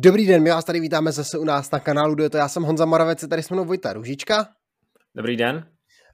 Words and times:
Dobrý 0.00 0.26
den, 0.26 0.42
my 0.42 0.50
vás 0.50 0.64
tady 0.64 0.80
vítáme 0.80 1.12
zase 1.12 1.38
u 1.38 1.44
nás 1.44 1.70
na 1.70 1.80
kanálu, 1.80 2.16
to 2.30 2.36
já 2.36 2.48
jsem 2.48 2.62
Honza 2.62 2.84
Moravec, 2.84 3.24
tady 3.30 3.42
jsme 3.42 3.64
Vojta 3.64 3.92
Ružička. 3.92 4.48
Dobrý 5.14 5.36
den. 5.36 5.66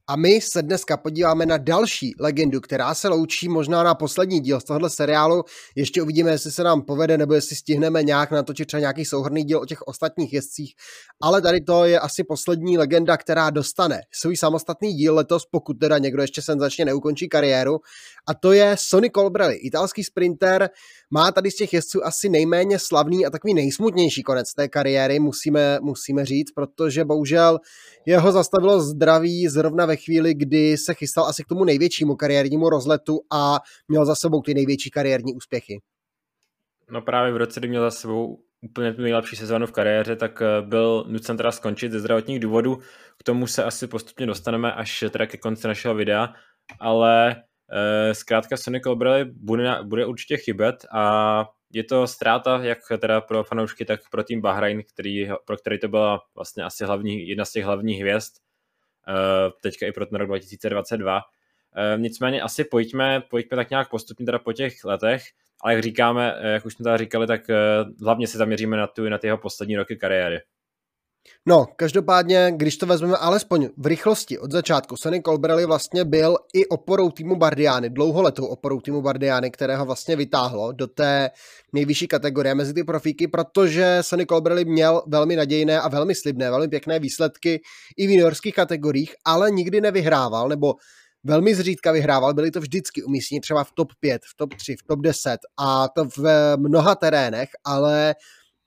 A 0.06 0.16
my 0.16 0.40
se 0.40 0.62
dneska 0.62 0.96
podíváme 0.96 1.46
na 1.46 1.56
další 1.56 2.14
legendu, 2.20 2.60
která 2.60 2.94
se 2.94 3.08
loučí 3.08 3.48
možná 3.48 3.82
na 3.82 3.94
poslední 3.94 4.40
díl 4.40 4.60
z 4.60 4.64
tohohle 4.64 4.90
seriálu. 4.90 5.42
Ještě 5.76 6.02
uvidíme, 6.02 6.30
jestli 6.30 6.50
se 6.50 6.62
nám 6.64 6.82
povede, 6.82 7.18
nebo 7.18 7.34
jestli 7.34 7.56
stihneme 7.56 8.02
nějak 8.02 8.30
natočit 8.30 8.66
třeba 8.66 8.80
nějaký 8.80 9.04
souhrný 9.04 9.44
díl 9.44 9.58
o 9.58 9.66
těch 9.66 9.82
ostatních 9.82 10.32
jezdcích. 10.32 10.74
Ale 11.22 11.42
tady 11.42 11.60
to 11.60 11.84
je 11.84 12.00
asi 12.00 12.24
poslední 12.24 12.78
legenda, 12.78 13.16
která 13.16 13.50
dostane 13.50 14.00
svůj 14.22 14.36
samostatný 14.36 14.94
díl 14.94 15.14
letos, 15.14 15.42
pokud 15.50 15.74
teda 15.74 15.98
někdo 15.98 16.22
ještě 16.22 16.42
senzačně 16.42 16.84
neukončí 16.84 17.28
kariéru. 17.28 17.78
A 18.28 18.34
to 18.34 18.52
je 18.52 18.76
Sonny 18.78 19.10
Colbrelli, 19.10 19.54
italský 19.54 20.04
sprinter, 20.04 20.70
má 21.10 21.32
tady 21.32 21.50
z 21.50 21.56
těch 21.56 21.72
jezdců 21.72 22.04
asi 22.04 22.28
nejméně 22.28 22.78
slavný 22.78 23.26
a 23.26 23.30
takový 23.30 23.54
nejsmutnější 23.54 24.22
konec 24.22 24.54
té 24.54 24.68
kariéry, 24.68 25.18
musíme, 25.18 25.78
musíme 25.82 26.24
říct, 26.24 26.52
protože 26.54 27.04
bohužel 27.04 27.58
jeho 28.06 28.32
zastavilo 28.32 28.80
zdraví 28.80 29.48
zrovna 29.48 29.86
ve 29.86 29.96
chvíli, 29.96 30.34
kdy 30.34 30.76
se 30.76 30.94
chystal 30.94 31.24
asi 31.24 31.44
k 31.44 31.48
tomu 31.48 31.64
největšímu 31.64 32.16
kariérnímu 32.16 32.68
rozletu 32.68 33.20
a 33.32 33.58
měl 33.88 34.06
za 34.06 34.14
sebou 34.14 34.42
ty 34.42 34.54
největší 34.54 34.90
kariérní 34.90 35.34
úspěchy. 35.34 35.80
No 36.90 37.02
právě 37.02 37.32
v 37.32 37.36
roce, 37.36 37.60
kdy 37.60 37.68
měl 37.68 37.82
za 37.82 37.90
sebou 37.90 38.38
úplně 38.64 38.92
tu 38.92 39.02
nejlepší 39.02 39.36
sezónu 39.36 39.66
v 39.66 39.72
kariéře, 39.72 40.16
tak 40.16 40.42
eh, 40.42 40.62
byl 40.62 41.04
nucen 41.08 41.36
teda 41.36 41.52
skončit 41.52 41.92
ze 41.92 42.00
zdravotních 42.00 42.40
důvodů. 42.40 42.78
K 43.18 43.22
tomu 43.22 43.46
se 43.46 43.64
asi 43.64 43.86
postupně 43.86 44.26
dostaneme 44.26 44.72
až 44.72 45.04
teda 45.10 45.26
ke 45.26 45.36
konci 45.36 45.68
našeho 45.68 45.94
videa, 45.94 46.34
ale 46.80 47.36
zkrátka 48.12 48.56
Sonny 48.56 48.80
Colbrelli 48.80 49.24
bude, 49.24 49.78
bude 49.82 50.06
určitě 50.06 50.36
chybět 50.36 50.86
a 50.92 51.44
je 51.74 51.84
to 51.84 52.06
ztráta 52.06 52.60
jak 52.62 52.78
teda 52.98 53.20
pro 53.20 53.44
fanoušky, 53.44 53.84
tak 53.84 54.00
pro 54.10 54.24
tým 54.24 54.40
Bahrain, 54.40 54.82
který, 54.92 55.28
pro 55.44 55.56
který 55.56 55.78
to 55.78 55.88
byla 55.88 56.22
vlastně 56.34 56.64
asi 56.64 56.84
hlavní, 56.84 57.28
jedna 57.28 57.44
z 57.44 57.52
těch 57.52 57.64
hlavních 57.64 58.00
hvězd, 58.00 58.32
eh, 59.08 59.50
teďka 59.62 59.86
i 59.86 59.92
pro 59.92 60.06
ten 60.06 60.18
rok 60.18 60.28
2022. 60.28 61.20
Eh, 61.76 61.98
nicméně 61.98 62.42
asi 62.42 62.64
pojďme, 62.64 63.22
pojďme 63.30 63.56
tak 63.56 63.70
nějak 63.70 63.90
postupně 63.90 64.26
teda 64.26 64.38
po 64.38 64.52
těch 64.52 64.84
letech, 64.84 65.22
ale 65.60 65.74
jak 65.74 65.82
říkáme, 65.82 66.34
jak 66.42 66.66
už 66.66 66.74
jsme 66.74 66.84
tady 66.84 66.98
říkali, 66.98 67.26
tak 67.26 67.40
hlavně 68.02 68.26
se 68.26 68.38
zaměříme 68.38 68.76
na, 68.76 68.86
tu, 68.86 69.08
na 69.08 69.18
ty 69.18 69.26
jeho 69.26 69.38
poslední 69.38 69.76
roky 69.76 69.96
kariéry. 69.96 70.40
No, 71.46 71.66
každopádně, 71.76 72.52
když 72.56 72.76
to 72.76 72.86
vezmeme 72.86 73.16
alespoň 73.16 73.68
v 73.76 73.86
rychlosti 73.86 74.38
od 74.38 74.52
začátku, 74.52 74.96
Sonny 74.96 75.22
Colbrelli 75.22 75.66
vlastně 75.66 76.04
byl 76.04 76.36
i 76.54 76.66
oporou 76.66 77.10
týmu 77.10 77.36
Bardiány, 77.36 77.90
dlouholetou 77.90 78.46
oporou 78.46 78.80
týmu 78.80 79.02
Bardiány, 79.02 79.50
kterého 79.50 79.84
vlastně 79.86 80.16
vytáhlo 80.16 80.72
do 80.72 80.86
té 80.86 81.30
nejvyšší 81.72 82.06
kategorie 82.06 82.54
mezi 82.54 82.74
ty 82.74 82.84
profíky, 82.84 83.28
protože 83.28 83.98
Sonny 84.00 84.26
Colbrelli 84.26 84.64
měl 84.64 85.02
velmi 85.06 85.36
nadějné 85.36 85.80
a 85.80 85.88
velmi 85.88 86.14
slibné, 86.14 86.50
velmi 86.50 86.68
pěkné 86.68 86.98
výsledky 86.98 87.60
i 87.96 88.06
v 88.06 88.10
juniorských 88.10 88.54
kategoriích, 88.54 89.14
ale 89.24 89.50
nikdy 89.50 89.80
nevyhrával, 89.80 90.48
nebo 90.48 90.74
velmi 91.24 91.54
zřídka 91.54 91.92
vyhrával, 91.92 92.34
byly 92.34 92.50
to 92.50 92.60
vždycky 92.60 93.02
umístěni 93.02 93.40
třeba 93.40 93.64
v 93.64 93.72
top 93.72 93.88
5, 94.00 94.22
v 94.24 94.36
top 94.36 94.54
3, 94.54 94.76
v 94.76 94.82
top 94.86 95.00
10 95.00 95.38
a 95.60 95.88
to 95.88 96.04
v 96.04 96.56
mnoha 96.56 96.94
terénech, 96.94 97.48
ale 97.64 98.14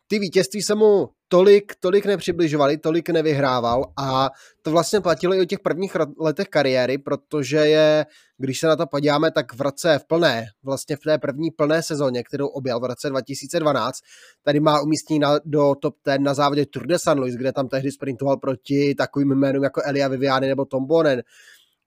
ty 0.07 0.19
vítězství 0.19 0.61
se 0.61 0.75
mu 0.75 1.09
tolik, 1.27 1.75
tolik 1.79 2.05
nepřibližovali, 2.05 2.77
tolik 2.77 3.09
nevyhrával 3.09 3.85
a 3.97 4.29
to 4.61 4.71
vlastně 4.71 5.01
platilo 5.01 5.33
i 5.33 5.41
o 5.41 5.45
těch 5.45 5.59
prvních 5.59 5.95
letech 6.19 6.47
kariéry, 6.47 6.97
protože 6.97 7.57
je, 7.57 8.05
když 8.37 8.59
se 8.59 8.67
na 8.67 8.75
to 8.75 8.87
podíváme, 8.87 9.31
tak 9.31 9.53
v 9.53 9.61
roce 9.61 9.99
v 9.99 10.05
plné, 10.05 10.45
vlastně 10.63 10.95
v 10.95 10.99
té 10.99 11.17
první 11.17 11.51
plné 11.51 11.83
sezóně, 11.83 12.23
kterou 12.23 12.47
objel 12.47 12.79
v 12.79 12.83
roce 12.83 13.09
2012, 13.09 13.97
tady 14.43 14.59
má 14.59 14.81
umístění 14.81 15.19
na, 15.19 15.39
do 15.45 15.75
top 15.81 15.95
10 16.05 16.21
na 16.21 16.33
závodě 16.33 16.65
Tour 16.65 16.87
de 16.87 16.99
San 16.99 17.19
Luis, 17.19 17.35
kde 17.35 17.51
tam 17.51 17.67
tehdy 17.67 17.91
sprintoval 17.91 18.37
proti 18.37 18.95
takovým 18.95 19.35
jménům 19.35 19.63
jako 19.63 19.81
Elia 19.85 20.07
Viviani 20.07 20.47
nebo 20.47 20.65
Tom 20.65 20.85
Bonen. 20.85 21.21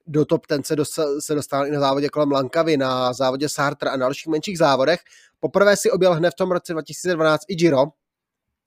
Do 0.06 0.24
top 0.24 0.40
10 0.48 0.78
se, 0.82 1.02
se 1.20 1.34
dostal 1.34 1.66
i 1.66 1.70
na 1.70 1.80
závodě 1.80 2.08
kolem 2.08 2.32
Lankavy, 2.32 2.76
na 2.76 3.12
závodě 3.12 3.48
Sartre 3.48 3.90
a 3.90 3.96
na 3.96 4.06
dalších 4.06 4.26
menších 4.26 4.58
závodech. 4.58 5.00
Poprvé 5.40 5.76
si 5.76 5.90
objel 5.90 6.14
hned 6.14 6.30
v 6.30 6.36
tom 6.36 6.50
roce 6.50 6.72
2012 6.72 7.40
i 7.48 7.54
Giro, 7.54 7.86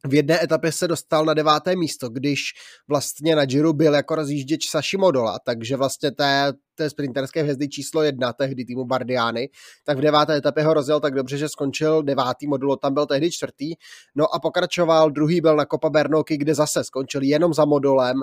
v 0.08 0.14
jedné 0.14 0.44
etapě 0.44 0.72
se 0.72 0.88
dostal 0.88 1.26
na 1.26 1.34
deváté 1.34 1.76
místo, 1.76 2.10
když 2.10 2.42
vlastně 2.88 3.36
na 3.36 3.46
Giro 3.46 3.74
byl 3.74 3.94
jako 3.94 4.16
rozjížděč 4.16 4.70
Saši 4.70 4.98
Modola, 4.98 5.40
takže 5.46 5.76
vlastně 5.76 6.12
té, 6.12 6.54
té 6.76 6.90
sprinterské 6.90 7.42
hvězdy 7.42 7.70
číslo 7.70 8.04
jedna 8.04 8.34
tehdy 8.34 8.66
týmu 8.66 8.86
Bardiány, 8.86 9.50
tak 9.84 9.98
v 9.98 10.02
deváté 10.02 10.38
etapě 10.38 10.64
ho 10.64 10.74
rozjel 10.74 11.00
tak 11.00 11.14
dobře, 11.14 11.38
že 11.38 11.50
skončil 11.50 12.04
devátý, 12.04 12.48
Modulo 12.48 12.76
tam 12.76 12.94
byl 12.94 13.06
tehdy 13.06 13.32
čtvrtý, 13.32 13.74
no 14.16 14.36
a 14.36 14.40
pokračoval, 14.40 15.12
druhý 15.12 15.42
byl 15.42 15.56
na 15.56 15.66
Copa 15.66 15.90
Bernocchi, 15.90 16.38
kde 16.38 16.56
zase 16.56 16.84
skončil 16.84 17.22
jenom 17.22 17.54
za 17.54 17.66
Modolem, 17.66 18.22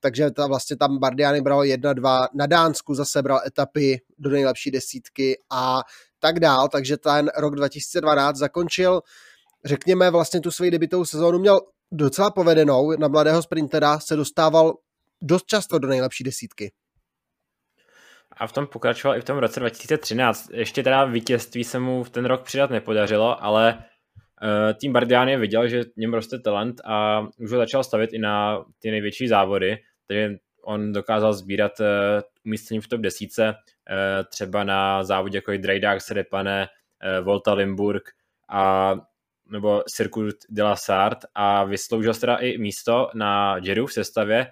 takže 0.00 0.30
ta, 0.30 0.46
vlastně 0.46 0.76
tam 0.76 0.98
Bardiány 0.98 1.40
bral 1.40 1.64
jedna, 1.64 1.92
dva, 1.92 2.28
na 2.34 2.46
Dánsku 2.46 2.94
zase 2.94 3.22
bral 3.22 3.40
etapy 3.46 4.00
do 4.18 4.30
nejlepší 4.30 4.70
desítky 4.70 5.38
a 5.50 5.80
tak 6.18 6.40
dál, 6.40 6.68
takže 6.68 6.96
ten 6.96 7.30
rok 7.36 7.54
2012 7.54 8.36
zakončil 8.36 9.00
řekněme, 9.64 10.10
vlastně 10.10 10.40
tu 10.40 10.50
svoji 10.50 10.70
debitovou 10.70 11.04
sezónu 11.04 11.38
měl 11.38 11.60
docela 11.92 12.30
povedenou. 12.30 12.96
Na 12.98 13.08
mladého 13.08 13.42
sprintera 13.42 14.00
se 14.00 14.16
dostával 14.16 14.74
dost 15.22 15.46
často 15.46 15.78
do 15.78 15.88
nejlepší 15.88 16.24
desítky. 16.24 16.72
A 18.32 18.46
v 18.46 18.52
tom 18.52 18.66
pokračoval 18.66 19.16
i 19.16 19.20
v 19.20 19.24
tom 19.24 19.38
roce 19.38 19.60
2013. 19.60 20.50
Ještě 20.52 20.82
teda 20.82 21.04
vítězství 21.04 21.64
se 21.64 21.78
mu 21.78 22.04
v 22.04 22.10
ten 22.10 22.24
rok 22.24 22.42
přidat 22.42 22.70
nepodařilo, 22.70 23.44
ale 23.44 23.74
uh, 23.78 24.78
tým 24.80 24.92
Bardiani 24.92 25.36
viděl, 25.36 25.68
že 25.68 25.82
v 25.82 25.96
něm 25.96 26.14
roste 26.14 26.38
talent 26.38 26.80
a 26.84 27.20
už 27.38 27.52
ho 27.52 27.58
začal 27.58 27.84
stavět 27.84 28.12
i 28.12 28.18
na 28.18 28.64
ty 28.78 28.90
největší 28.90 29.28
závody, 29.28 29.78
takže 30.06 30.36
on 30.62 30.92
dokázal 30.92 31.32
sbírat 31.32 31.80
uh, 31.80 31.86
umístění 32.46 32.80
v 32.80 32.88
top 32.88 33.00
desíce, 33.00 33.48
uh, 33.48 33.54
třeba 34.28 34.64
na 34.64 35.04
závodě 35.04 35.38
jako 35.38 35.52
i 35.52 35.58
Drejdák, 35.58 36.00
Sedepane, 36.00 36.68
uh, 37.18 37.24
Volta 37.24 37.52
Limburg 37.52 38.02
a 38.48 38.94
nebo 39.50 39.82
Circuit 39.96 40.36
de 40.48 40.62
la 40.62 40.76
Sarthe 40.76 41.28
a 41.34 41.64
vysloužil 41.64 42.14
se 42.14 42.20
teda 42.20 42.36
i 42.36 42.58
místo 42.58 43.10
na 43.14 43.56
Jeru 43.62 43.86
v 43.86 43.92
sestavě, 43.92 44.46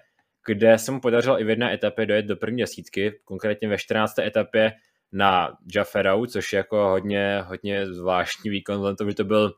kde 0.45 0.77
se 0.77 0.91
mu 0.91 0.99
podařilo 0.99 1.41
i 1.41 1.43
v 1.43 1.49
jedné 1.49 1.73
etapě 1.73 2.05
dojet 2.05 2.25
do 2.25 2.35
první 2.35 2.61
desítky, 2.61 3.19
konkrétně 3.25 3.67
ve 3.67 3.77
14. 3.77 4.19
etapě 4.19 4.71
na 5.11 5.57
Jafferau, 5.75 6.25
což 6.25 6.53
je 6.53 6.57
jako 6.57 6.89
hodně, 6.89 7.41
hodně 7.41 7.93
zvláštní 7.93 8.49
výkon, 8.49 8.75
vzhledem 8.75 8.95
to, 8.95 9.09
že 9.09 9.15
to 9.15 9.23
byl 9.23 9.53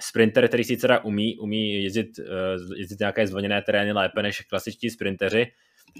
sprinter, 0.00 0.48
který 0.48 0.64
si 0.64 0.76
teda 0.76 1.04
umí, 1.04 1.38
umí 1.38 1.84
jezdit, 1.84 2.18
uh, 2.18 2.78
jezdit 2.78 3.00
nějaké 3.00 3.26
zvoněné 3.26 3.62
terény 3.62 3.92
lépe 3.92 4.22
než 4.22 4.40
klasičtí 4.40 4.90
sprinteři, 4.90 5.46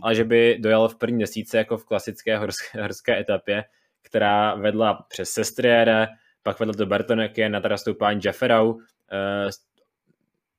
ale 0.03 0.15
že 0.15 0.25
by 0.25 0.59
dojel 0.61 0.89
v 0.89 0.99
první 0.99 1.19
desítce 1.19 1.59
jako 1.59 1.79
v 1.79 1.85
klasické 1.85 2.39
horské, 2.39 2.83
horské 2.83 3.21
etapě, 3.21 3.65
která 4.03 4.55
vedla 4.55 5.07
přes 5.09 5.31
Sestriere, 5.31 6.09
pak 6.47 6.61
vedl 6.61 6.73
do 6.73 6.87
Bertoneky 6.87 7.49
na 7.49 7.61
teda 7.61 7.77
stoupání 7.77 8.21
Jafferau, 8.25 8.71
uh, 8.71 8.81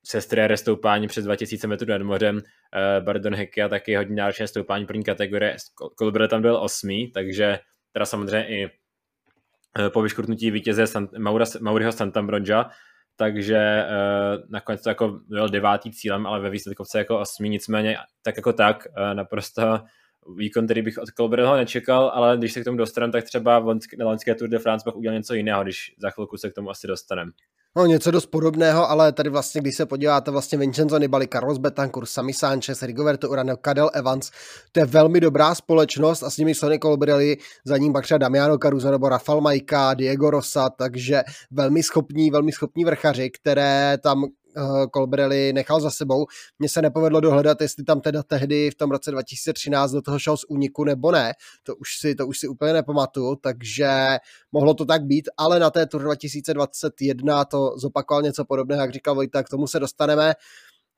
sestriere 0.03 0.58
stoupání 0.58 1.08
přes 1.08 1.25
2000 1.25 1.68
metrů 1.68 1.90
nad 1.90 2.02
mořem, 2.02 2.36
uh, 2.36 3.06
Bardon 3.06 3.36
a 3.36 3.68
taky 3.70 3.96
hodně 3.96 4.16
náročné 4.16 4.48
stoupání 4.48 4.86
první 4.86 5.03
kategorie, 5.03 5.56
Colbert 6.00 6.30
tam 6.30 6.42
byl 6.42 6.58
osmý, 6.58 7.12
takže 7.12 7.59
teda 7.92 8.06
samozřejmě 8.06 8.48
i 8.48 8.66
uh, 8.66 9.90
po 9.90 10.02
vyškrtnutí 10.02 10.52
vítěze 10.52 10.88
Sant, 10.88 11.18
Maura, 11.18 11.46
Mauriho 11.62 11.92
Santambronja, 11.92 12.69
takže 13.16 13.86
uh, 13.86 14.44
nakonec 14.50 14.84
to 14.84 14.90
jako 14.90 15.19
byl 15.28 15.50
devátý 15.50 15.92
cílem, 15.92 16.28
ale 16.28 16.40
ve 16.40 16.50
výsledkovce 16.50 16.98
jako 16.98 17.19
osmý, 17.19 17.50
nicméně 17.50 17.98
tak 18.24 18.38
jako 18.38 18.54
tak, 18.54 18.88
uh, 18.98 19.13
naprosto 19.13 19.80
výkon, 20.35 20.65
který 20.65 20.81
bych 20.81 20.97
od 20.97 21.09
Colbertho 21.09 21.56
nečekal, 21.56 22.12
ale 22.13 22.38
když 22.38 22.53
se 22.53 22.62
k 22.62 22.63
tomu 22.63 22.77
dostaneme, 22.77 23.12
tak 23.12 23.24
třeba 23.24 23.59
na 23.97 24.06
loňské 24.06 24.35
Tour 24.35 24.50
de 24.50 24.59
France 24.59 24.83
pak 24.83 24.95
udělal 24.95 25.18
něco 25.18 25.33
jiného, 25.33 25.63
když 25.63 25.95
za 26.01 26.09
chvilku 26.09 26.38
se 26.38 26.50
k 26.50 26.53
tomu 26.53 26.69
asi 26.69 26.88
dostaneme. 26.88 27.31
No 27.77 27.85
něco 27.85 28.12
dost 28.12 28.25
podobného, 28.25 28.89
ale 28.89 29.12
tady 29.12 29.29
vlastně, 29.29 29.62
když 29.62 29.75
se 29.75 29.85
podíváte 29.85 30.31
vlastně 30.31 30.57
Vincenzo 30.57 30.97
Nibali, 30.97 31.27
Carlos 31.27 31.57
Betancourt, 31.57 32.09
Sami 32.09 32.33
Sanchez, 32.33 32.83
Rigoberto 32.83 33.29
Urano, 33.29 33.57
Cadel 33.57 33.89
Evans, 33.94 34.31
to 34.71 34.79
je 34.79 34.85
velmi 34.85 35.19
dobrá 35.19 35.56
společnost 35.56 36.24
a 36.24 36.30
s 36.30 36.38
nimi 36.38 36.56
Sonny 36.56 36.80
Colbrelli, 36.80 37.38
za 37.65 37.77
ním 37.77 37.94
pak 37.94 38.03
třeba 38.03 38.18
Damiano 38.18 38.57
Caruso 38.57 38.91
nebo 38.91 39.09
Rafael 39.09 39.41
Majka, 39.41 39.94
Diego 39.94 40.30
Rosa, 40.30 40.69
takže 40.69 41.23
velmi 41.51 41.83
schopní, 41.83 42.31
velmi 42.31 42.51
schopní 42.51 42.85
vrchaři, 42.85 43.30
které 43.30 43.97
tam 44.03 44.23
Colbrelli 44.94 45.53
nechal 45.53 45.81
za 45.81 45.91
sebou. 45.91 46.25
Mně 46.59 46.69
se 46.69 46.81
nepovedlo 46.81 47.19
dohledat, 47.19 47.61
jestli 47.61 47.83
tam 47.83 48.01
teda 48.01 48.23
tehdy 48.23 48.71
v 48.71 48.75
tom 48.75 48.91
roce 48.91 49.11
2013 49.11 49.91
do 49.91 50.01
toho 50.01 50.19
šel 50.19 50.38
z 50.38 50.45
úniku 50.49 50.83
nebo 50.83 51.11
ne. 51.11 51.33
To 51.63 51.75
už 51.75 51.99
si, 51.99 52.15
to 52.15 52.27
už 52.27 52.39
si 52.39 52.47
úplně 52.47 52.73
nepamatuju, 52.73 53.35
takže 53.35 53.89
mohlo 54.51 54.73
to 54.73 54.85
tak 54.85 55.03
být, 55.03 55.29
ale 55.38 55.59
na 55.59 55.69
té 55.69 55.85
Tour 55.85 56.01
2021 56.03 57.45
to 57.45 57.77
zopakoval 57.77 58.21
něco 58.21 58.45
podobného, 58.45 58.81
jak 58.81 58.94
říkal 58.94 59.15
Vojta, 59.15 59.44
k 59.44 59.49
tomu 59.49 59.67
se 59.67 59.79
dostaneme. 59.79 60.33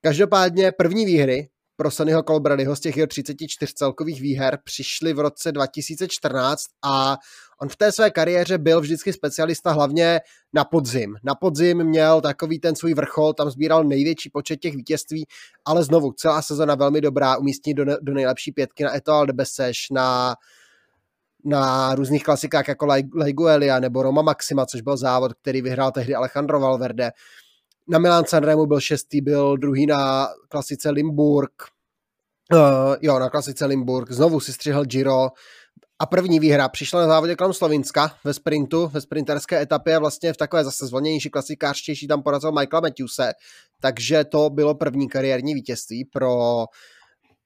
Každopádně 0.02 0.72
první 0.72 1.06
výhry 1.06 1.50
pro 1.80 1.92
Sonnyho 1.92 2.24
Colbradyho 2.24 2.76
z 2.76 2.80
těch 2.80 2.98
jeho 2.98 3.08
34 3.08 3.74
celkových 3.74 4.22
výher 4.22 4.60
přišly 4.64 5.14
v 5.14 5.20
roce 5.20 5.52
2014 5.52 6.64
a 6.86 7.18
on 7.62 7.70
v 7.70 7.76
té 7.76 7.92
své 7.92 8.12
kariéře 8.12 8.58
byl 8.58 8.82
vždycky 8.82 9.14
specialista 9.14 9.72
hlavně 9.72 10.20
na 10.54 10.66
podzim. 10.66 11.16
Na 11.24 11.36
podzim 11.36 11.84
měl 11.84 12.22
takový 12.22 12.60
ten 12.60 12.76
svůj 12.76 12.94
vrchol, 12.94 13.34
tam 13.34 13.50
sbíral 13.50 13.84
největší 13.84 14.30
počet 14.30 14.58
těch 14.58 14.76
vítězství, 14.76 15.26
ale 15.66 15.84
znovu 15.84 16.12
celá 16.12 16.42
sezona 16.42 16.76
velmi 16.76 17.02
dobrá, 17.02 17.38
umístní 17.38 17.74
do, 17.74 17.86
do 18.02 18.14
nejlepší 18.14 18.52
pětky 18.52 18.84
na 18.84 18.96
Etoile 18.96 19.28
de 19.28 19.46
na 19.92 20.36
na 21.46 21.96
různých 21.96 22.24
klasikách 22.24 22.68
jako 22.68 22.86
Laiguelia 23.16 23.80
nebo 23.80 24.04
Roma 24.04 24.22
Maxima, 24.22 24.66
což 24.66 24.82
byl 24.82 24.98
závod, 24.98 25.34
který 25.34 25.62
vyhrál 25.62 25.92
tehdy 25.92 26.16
Alejandro 26.16 26.60
Valverde. 26.60 27.12
Na 27.92 28.00
Milan 28.00 28.26
Sanremo 28.26 28.66
byl 28.66 28.80
šestý, 28.80 29.22
byl 29.22 29.58
druhý 29.58 29.86
na 29.86 30.28
klasice 30.50 30.90
Limburg. 30.90 31.52
Uh, 32.54 32.60
jo, 33.02 33.20
na 33.20 33.30
klasice 33.30 33.66
Limburg. 33.66 34.12
Znovu 34.12 34.40
si 34.40 34.54
střihl 34.54 34.86
Giro. 34.86 35.28
A 36.00 36.06
první 36.06 36.40
výhra 36.40 36.70
přišla 36.70 37.02
na 37.02 37.08
závodě 37.08 37.36
kolem 37.36 37.54
Slovinska 37.54 38.16
ve 38.24 38.34
sprintu, 38.34 38.88
ve 38.88 39.02
sprinterské 39.02 39.62
etapě, 39.62 40.00
vlastně 40.00 40.34
v 40.34 40.38
takové 40.38 40.64
zase 40.64 40.88
zvolnější 40.88 41.30
klasikářštější 41.30 42.08
tam 42.08 42.24
porazil 42.24 42.52
Michaela 42.52 42.82
Matthewse, 42.82 43.34
takže 43.82 44.24
to 44.24 44.50
bylo 44.50 44.76
první 44.76 45.10
kariérní 45.10 45.54
vítězství 45.54 46.06
pro 46.06 46.66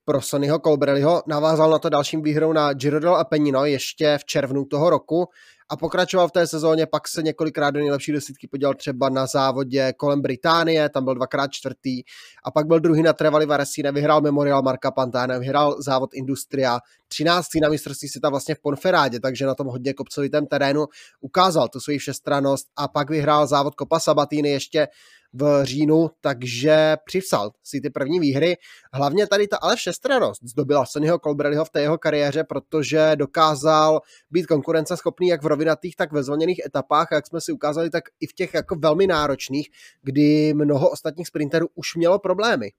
pro 0.05 0.21
Sonnyho 0.21 0.59
Colbrelliho. 0.59 1.23
Navázal 1.27 1.71
na 1.71 1.79
to 1.79 1.89
dalším 1.89 2.21
výhrou 2.21 2.53
na 2.53 2.73
Giro 2.73 2.99
del 2.99 3.15
Apennino 3.15 3.65
ještě 3.65 4.17
v 4.17 4.25
červnu 4.25 4.65
toho 4.65 4.89
roku 4.89 5.25
a 5.73 5.77
pokračoval 5.77 6.27
v 6.27 6.31
té 6.31 6.47
sezóně, 6.47 6.85
pak 6.85 7.07
se 7.07 7.23
několikrát 7.23 7.71
do 7.71 7.79
nejlepší 7.79 8.11
desítky 8.11 8.47
podělal 8.47 8.73
třeba 8.73 9.09
na 9.09 9.25
závodě 9.25 9.93
kolem 9.97 10.21
Británie, 10.21 10.89
tam 10.89 11.03
byl 11.03 11.15
dvakrát 11.15 11.51
čtvrtý 11.51 12.03
a 12.43 12.51
pak 12.51 12.67
byl 12.67 12.79
druhý 12.79 13.03
na 13.03 13.13
Trevali 13.13 13.45
Varesine, 13.45 13.91
vyhrál 13.91 14.21
Memorial 14.21 14.61
Marka 14.61 14.91
Pantana, 14.91 15.37
vyhrál 15.37 15.81
závod 15.81 16.09
Industria, 16.13 16.79
třináctý 17.07 17.59
na 17.59 17.69
mistrovství 17.69 18.07
světa 18.07 18.29
vlastně 18.29 18.55
v 18.55 18.59
Ponferádě, 18.59 19.19
takže 19.19 19.45
na 19.45 19.55
tom 19.55 19.67
hodně 19.67 19.93
kopcovitém 19.93 20.45
terénu 20.47 20.85
ukázal 21.21 21.67
tu 21.67 21.79
svoji 21.79 21.97
všestranost 21.97 22.67
a 22.75 22.87
pak 22.87 23.09
vyhrál 23.09 23.47
závod 23.47 23.73
Copa 23.79 23.99
Sabatini 23.99 24.49
ještě 24.49 24.87
v 25.33 25.65
říjnu, 25.65 26.09
takže 26.21 26.97
přivsal 27.05 27.51
si 27.63 27.81
ty 27.81 27.89
první 27.89 28.19
výhry. 28.19 28.57
Hlavně 28.93 29.27
tady 29.27 29.47
ta 29.47 29.57
ale 29.57 29.75
všestranost 29.75 30.43
zdobila 30.43 30.85
Sonnyho 30.85 31.19
Colbrelliho 31.19 31.65
v 31.65 31.69
té 31.69 31.81
jeho 31.81 31.97
kariéře, 31.97 32.43
protože 32.43 33.11
dokázal 33.15 34.01
být 34.31 34.45
konkurenceschopný 34.45 35.27
jak 35.27 35.43
v 35.43 35.47
rovinatých, 35.47 35.95
tak 35.95 36.11
ve 36.11 36.23
zvolněných 36.23 36.61
etapách, 36.65 37.07
jak 37.11 37.27
jsme 37.27 37.41
si 37.41 37.51
ukázali, 37.51 37.89
tak 37.89 38.03
i 38.19 38.27
v 38.27 38.33
těch 38.33 38.53
jako 38.53 38.75
velmi 38.75 39.07
náročných, 39.07 39.69
kdy 40.01 40.53
mnoho 40.53 40.89
ostatních 40.89 41.27
sprinterů 41.27 41.67
už 41.75 41.95
mělo 41.95 42.19
problémy. 42.19 42.71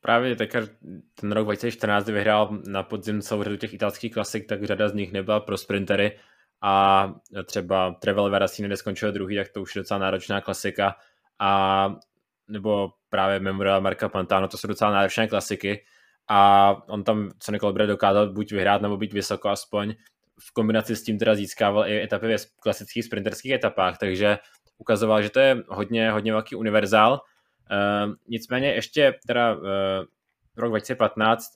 Právě 0.00 0.36
tak 0.36 0.50
ten 1.20 1.32
rok 1.32 1.44
2014, 1.44 2.04
kdy 2.04 2.12
vyhrál 2.12 2.58
na 2.68 2.82
podzim 2.82 3.22
celou 3.22 3.42
řadu 3.42 3.56
těch 3.56 3.74
italských 3.74 4.12
klasik, 4.12 4.48
tak 4.48 4.64
řada 4.64 4.88
z 4.88 4.94
nich 4.94 5.12
nebyla 5.12 5.40
pro 5.40 5.56
sprintery 5.56 6.18
a 6.62 7.06
třeba 7.46 7.94
Travel 7.94 8.30
Verasini 8.30 8.76
skončil 8.76 9.12
druhý, 9.12 9.36
tak 9.36 9.48
to 9.48 9.62
už 9.62 9.76
je 9.76 9.80
docela 9.80 10.00
náročná 10.00 10.40
klasika 10.40 10.94
a 11.38 11.94
nebo 12.48 12.90
právě 13.10 13.40
Memorial 13.40 13.80
Marka 13.80 14.08
Pantano, 14.08 14.48
to 14.48 14.58
jsou 14.58 14.68
docela 14.68 14.90
náročné 14.90 15.28
klasiky 15.28 15.84
a 16.28 16.70
on 16.88 17.04
tam 17.04 17.30
co 17.38 17.52
Nicole 17.52 17.86
dokázal 17.86 18.32
buď 18.32 18.52
vyhrát 18.52 18.82
nebo 18.82 18.96
být 18.96 19.12
vysoko 19.12 19.48
aspoň. 19.48 19.94
V 20.40 20.52
kombinaci 20.52 20.96
s 20.96 21.02
tím 21.02 21.18
teda 21.18 21.34
získával 21.34 21.88
i 21.88 22.02
etapy 22.02 22.36
v 22.36 22.60
klasických 22.60 23.04
sprinterských 23.04 23.52
etapách, 23.52 23.98
takže 23.98 24.38
ukazoval, 24.78 25.22
že 25.22 25.30
to 25.30 25.40
je 25.40 25.56
hodně, 25.68 26.10
hodně 26.10 26.32
velký 26.32 26.56
univerzál. 26.56 27.12
Uh, 27.12 28.14
nicméně 28.28 28.72
ještě 28.72 29.14
teda 29.26 29.54
uh, 29.54 29.62
rok 30.56 30.70
2015 30.70 31.48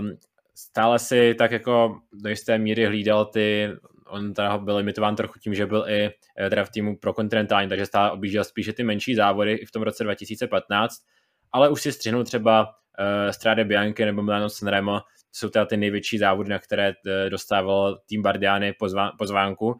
um, 0.00 0.10
stále 0.54 0.98
si 0.98 1.34
tak 1.34 1.50
jako 1.50 2.00
do 2.12 2.28
jisté 2.28 2.58
míry 2.58 2.86
hlídal 2.86 3.24
ty 3.24 3.68
on 4.12 4.34
teda 4.34 4.58
byl 4.58 4.76
limitován 4.76 5.16
trochu 5.16 5.38
tím, 5.38 5.54
že 5.54 5.66
byl 5.66 5.84
i 5.88 6.10
eh, 6.38 6.50
teda 6.50 6.64
v 6.64 6.70
týmu 6.70 6.96
pro 6.96 7.12
kontinentální, 7.12 7.68
takže 7.68 7.86
stále 7.86 8.10
objížděl 8.10 8.44
spíše 8.44 8.72
ty 8.72 8.84
menší 8.84 9.14
závody 9.14 9.52
i 9.52 9.66
v 9.66 9.70
tom 9.70 9.82
roce 9.82 10.04
2015, 10.04 10.94
ale 11.52 11.68
už 11.68 11.82
si 11.82 11.92
střihnul 11.92 12.24
třeba 12.24 12.62
uh, 12.62 13.30
Strade 13.30 13.64
Bianche 13.64 14.06
nebo 14.06 14.22
Milano 14.22 14.50
Sanremo, 14.50 15.00
to 15.00 15.06
jsou 15.32 15.48
teda 15.48 15.66
ty 15.66 15.76
největší 15.76 16.18
závody, 16.18 16.50
na 16.50 16.58
které 16.58 16.88
uh, 16.88 17.30
dostával 17.30 17.98
tým 18.08 18.22
Bardiany 18.22 18.72
pozvá, 18.72 19.12
pozvánku. 19.18 19.66
Uh, 19.66 19.74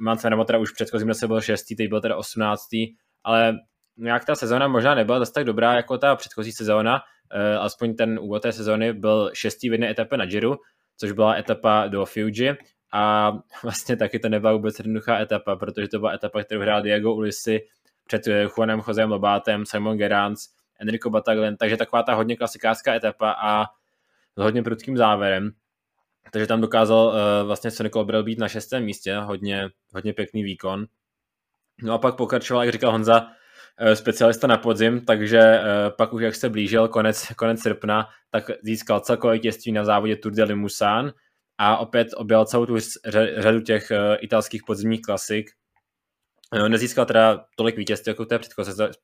Milano 0.00 0.20
Sanremo 0.20 0.44
teda 0.44 0.58
už 0.58 0.70
v 0.70 0.74
předchozím 0.74 1.08
roce 1.08 1.26
byl 1.26 1.40
šestý, 1.40 1.76
teď 1.76 1.88
byl 1.88 2.00
teda 2.00 2.16
osmnáctý, 2.16 2.86
ale 3.24 3.58
nějak 3.96 4.24
ta 4.24 4.34
sezóna 4.34 4.68
možná 4.68 4.94
nebyla 4.94 5.18
zase 5.18 5.32
tak 5.32 5.44
dobrá 5.44 5.74
jako 5.74 5.98
ta 5.98 6.16
předchozí 6.16 6.52
sezóna, 6.52 6.94
uh, 6.94 7.64
aspoň 7.64 7.94
ten 7.94 8.18
úvod 8.22 8.42
té 8.42 8.52
sezóny 8.52 8.92
byl 8.92 9.30
šestý 9.34 9.68
v 9.68 9.72
jedné 9.72 9.90
etapě 9.90 10.18
na 10.18 10.26
Giro, 10.26 10.56
což 10.96 11.12
byla 11.12 11.34
etapa 11.34 11.86
do 11.86 12.06
Fuji 12.06 12.30
a 12.92 13.32
vlastně 13.62 13.96
taky 13.96 14.18
to 14.18 14.28
nebyla 14.28 14.52
vůbec 14.52 14.78
jednoduchá 14.78 15.18
etapa, 15.18 15.56
protože 15.56 15.88
to 15.88 15.98
byla 15.98 16.12
etapa, 16.12 16.44
kterou 16.44 16.60
hrál 16.60 16.82
Diego 16.82 17.14
Ulisi 17.14 17.60
před 18.06 18.26
eh, 18.26 18.42
Juanem 18.42 18.82
Josem 18.88 19.10
Lobátem, 19.10 19.66
Simon 19.66 19.96
Gerans, 19.96 20.40
Enrico 20.80 21.10
Bataglen, 21.10 21.56
takže 21.56 21.76
taková 21.76 22.02
ta 22.02 22.14
hodně 22.14 22.36
klasikářská 22.36 22.94
etapa 22.94 23.30
a 23.30 23.64
s 24.36 24.42
hodně 24.42 24.62
prudkým 24.62 24.96
závěrem. 24.96 25.50
Takže 26.30 26.46
tam 26.46 26.60
dokázal 26.60 27.06
uh, 27.06 27.46
vlastně 27.46 27.70
Sonny 27.70 27.90
Colbrell 27.90 28.22
být 28.22 28.38
na 28.38 28.48
šestém 28.48 28.84
místě, 28.84 29.16
hodně, 29.16 29.68
hodně 29.94 30.12
pěkný 30.12 30.42
výkon. 30.42 30.86
No 31.82 31.92
a 31.92 31.98
pak 31.98 32.16
pokračoval, 32.16 32.64
jak 32.64 32.72
říkal 32.72 32.90
Honza, 32.90 33.20
uh, 33.20 33.92
specialista 33.92 34.46
na 34.46 34.56
podzim, 34.56 35.04
takže 35.04 35.38
uh, 35.38 35.96
pak 35.96 36.12
už 36.12 36.22
jak 36.22 36.34
se 36.34 36.48
blížil 36.48 36.88
konec, 36.88 37.26
konec 37.36 37.60
srpna, 37.60 38.08
tak 38.30 38.50
získal 38.62 39.00
celkové 39.00 39.34
vítězství 39.34 39.72
na 39.72 39.84
závodě 39.84 40.16
Tour 40.16 40.32
de 40.32 40.44
Limousin, 40.44 41.12
a 41.58 41.76
opět 41.76 42.08
objel 42.16 42.44
celou 42.44 42.66
tu 42.66 42.76
řadu 43.38 43.60
těch 43.60 43.90
uh, 43.90 44.16
italských 44.20 44.62
podzimních 44.66 45.02
klasik. 45.02 45.50
Uh, 46.56 46.68
nezískal 46.68 47.06
teda 47.06 47.44
tolik 47.56 47.76
vítězství 47.76 48.10
jako 48.10 48.24
té 48.24 48.38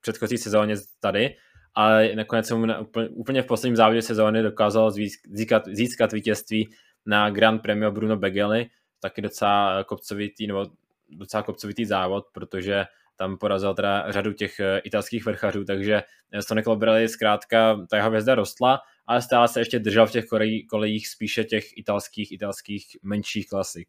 předchozí, 0.00 0.38
sezóně 0.38 0.74
tady, 1.00 1.36
ale 1.74 2.14
nakonec 2.14 2.50
mu 2.50 2.66
na, 2.66 2.86
úplně 3.10 3.42
v 3.42 3.46
posledním 3.46 3.76
závodě 3.76 4.02
sezóny 4.02 4.42
dokázal 4.42 4.90
získat, 4.90 5.62
získat 5.66 6.12
vítězství 6.12 6.68
na 7.06 7.30
Grand 7.30 7.62
Premio 7.62 7.90
Bruno 7.90 8.16
Begeli, 8.16 8.66
taky 9.00 9.22
docela 9.22 9.84
kopcovitý, 9.84 10.46
nebo 10.46 10.66
docela 11.08 11.42
kopcovitý 11.42 11.84
závod, 11.84 12.24
protože 12.32 12.84
tam 13.16 13.38
porazil 13.38 13.74
teda 13.74 14.12
řadu 14.12 14.32
těch 14.32 14.60
eh, 14.60 14.78
italských 14.78 15.24
vrchařů, 15.24 15.64
takže 15.64 16.02
Stone 16.40 16.62
Colbrelli 16.62 17.08
zkrátka, 17.08 17.86
ta 17.90 17.96
jeho 17.96 18.08
hvězda 18.08 18.34
rostla 18.34 18.80
ale 19.06 19.22
stále 19.22 19.48
se 19.48 19.60
ještě 19.60 19.78
držel 19.78 20.06
v 20.06 20.10
těch 20.10 20.24
kolejích 20.70 21.08
spíše 21.08 21.44
těch 21.44 21.64
italských, 21.76 22.32
italských 22.32 22.86
menších 23.02 23.48
klasik. 23.48 23.88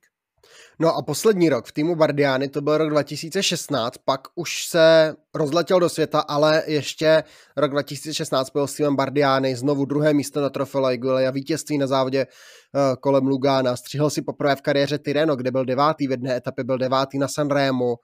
No 0.79 0.95
a 0.95 1.01
poslední 1.01 1.49
rok 1.49 1.65
v 1.65 1.71
týmu 1.71 1.95
Bardiani, 1.95 2.49
to 2.49 2.61
byl 2.61 2.77
rok 2.77 2.89
2016, 2.89 3.97
pak 4.05 4.21
už 4.35 4.65
se 4.67 5.15
rozletěl 5.35 5.79
do 5.79 5.89
světa, 5.89 6.19
ale 6.19 6.63
ještě 6.67 7.23
rok 7.57 7.71
2016 7.71 8.49
byl 8.49 8.67
s 8.67 8.73
týmem 8.73 8.95
Bardiani, 8.95 9.55
znovu 9.55 9.85
druhé 9.85 10.13
místo 10.13 10.41
na 10.41 10.49
Trofeo 10.49 10.85
a 11.27 11.31
vítězství 11.31 11.77
na 11.77 11.87
závodě 11.87 12.25
uh, 12.25 12.81
kolem 12.95 13.27
Lugana, 13.27 13.75
střihl 13.75 14.09
si 14.09 14.21
poprvé 14.21 14.55
v 14.55 14.61
kariéře 14.61 14.97
Tireno, 14.97 15.35
kde 15.35 15.51
byl 15.51 15.65
devátý 15.65 16.07
v 16.07 16.11
jedné 16.11 16.35
etapě, 16.35 16.63
byl 16.63 16.77
devátý 16.77 17.19
na 17.19 17.27
Sanremo, 17.27 17.95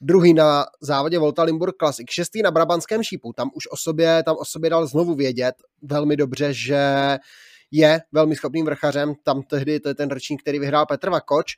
druhý 0.00 0.34
na 0.34 0.64
závodě 0.80 1.18
Volta 1.18 1.42
Limburg 1.42 1.74
Classic, 1.76 2.06
šestý 2.10 2.42
na 2.42 2.50
Brabantském 2.50 3.02
šípu, 3.02 3.32
tam 3.32 3.50
už 3.54 3.66
o 3.66 3.76
sobě, 3.76 4.22
tam 4.22 4.36
o 4.38 4.44
sobě 4.44 4.70
dal 4.70 4.86
znovu 4.86 5.14
vědět 5.14 5.54
velmi 5.82 6.16
dobře, 6.16 6.54
že 6.54 7.18
je 7.70 8.00
velmi 8.12 8.36
schopným 8.36 8.64
vrchařem, 8.64 9.14
tam 9.22 9.42
tehdy 9.42 9.80
to 9.80 9.88
je 9.88 9.94
ten 9.94 10.10
ročník, 10.10 10.42
který 10.42 10.58
vyhrál 10.58 10.86
Petr 10.86 11.10
Vakoč. 11.10 11.56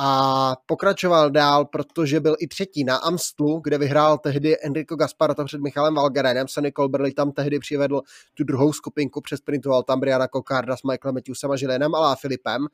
A 0.00 0.56
pokračoval 0.66 1.30
dál, 1.30 1.64
protože 1.64 2.20
byl 2.20 2.36
i 2.38 2.48
třetí 2.48 2.84
na 2.84 2.96
Amstlu, 2.96 3.60
kde 3.64 3.78
vyhrál 3.78 4.18
tehdy 4.18 4.56
Enrico 4.62 4.96
Gasparotto 4.96 5.44
před 5.44 5.60
Michalem 5.60 5.94
Valgerenem, 5.94 6.48
Sonny 6.48 6.72
Colberly 6.72 7.12
tam 7.12 7.32
tehdy 7.32 7.58
přivedl 7.58 8.02
tu 8.34 8.44
druhou 8.44 8.72
skupinku, 8.72 9.20
přesprintoval 9.20 9.82
tam 9.82 10.00
Briana 10.00 10.28
Kokarda 10.28 10.76
s 10.76 10.82
Michaelem 10.82 11.14
Matthewsem 11.14 11.50
a 11.50 11.56
Žilenem 11.56 11.94
a 11.94 12.16
Filipem 12.16 12.66